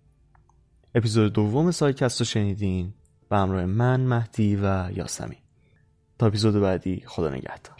اپیزود 0.95 1.33
دوم 1.33 1.71
سایکست 1.71 2.19
رو 2.19 2.25
شنیدین. 2.25 2.93
به 3.29 3.37
همراه 3.37 3.65
من 3.65 4.01
مهدی 4.01 4.55
و 4.55 4.91
یاسمی 4.95 5.37
تا 6.19 6.27
اپیزود 6.27 6.61
بعدی 6.61 7.03
خدا 7.07 7.29
نگهدار. 7.29 7.78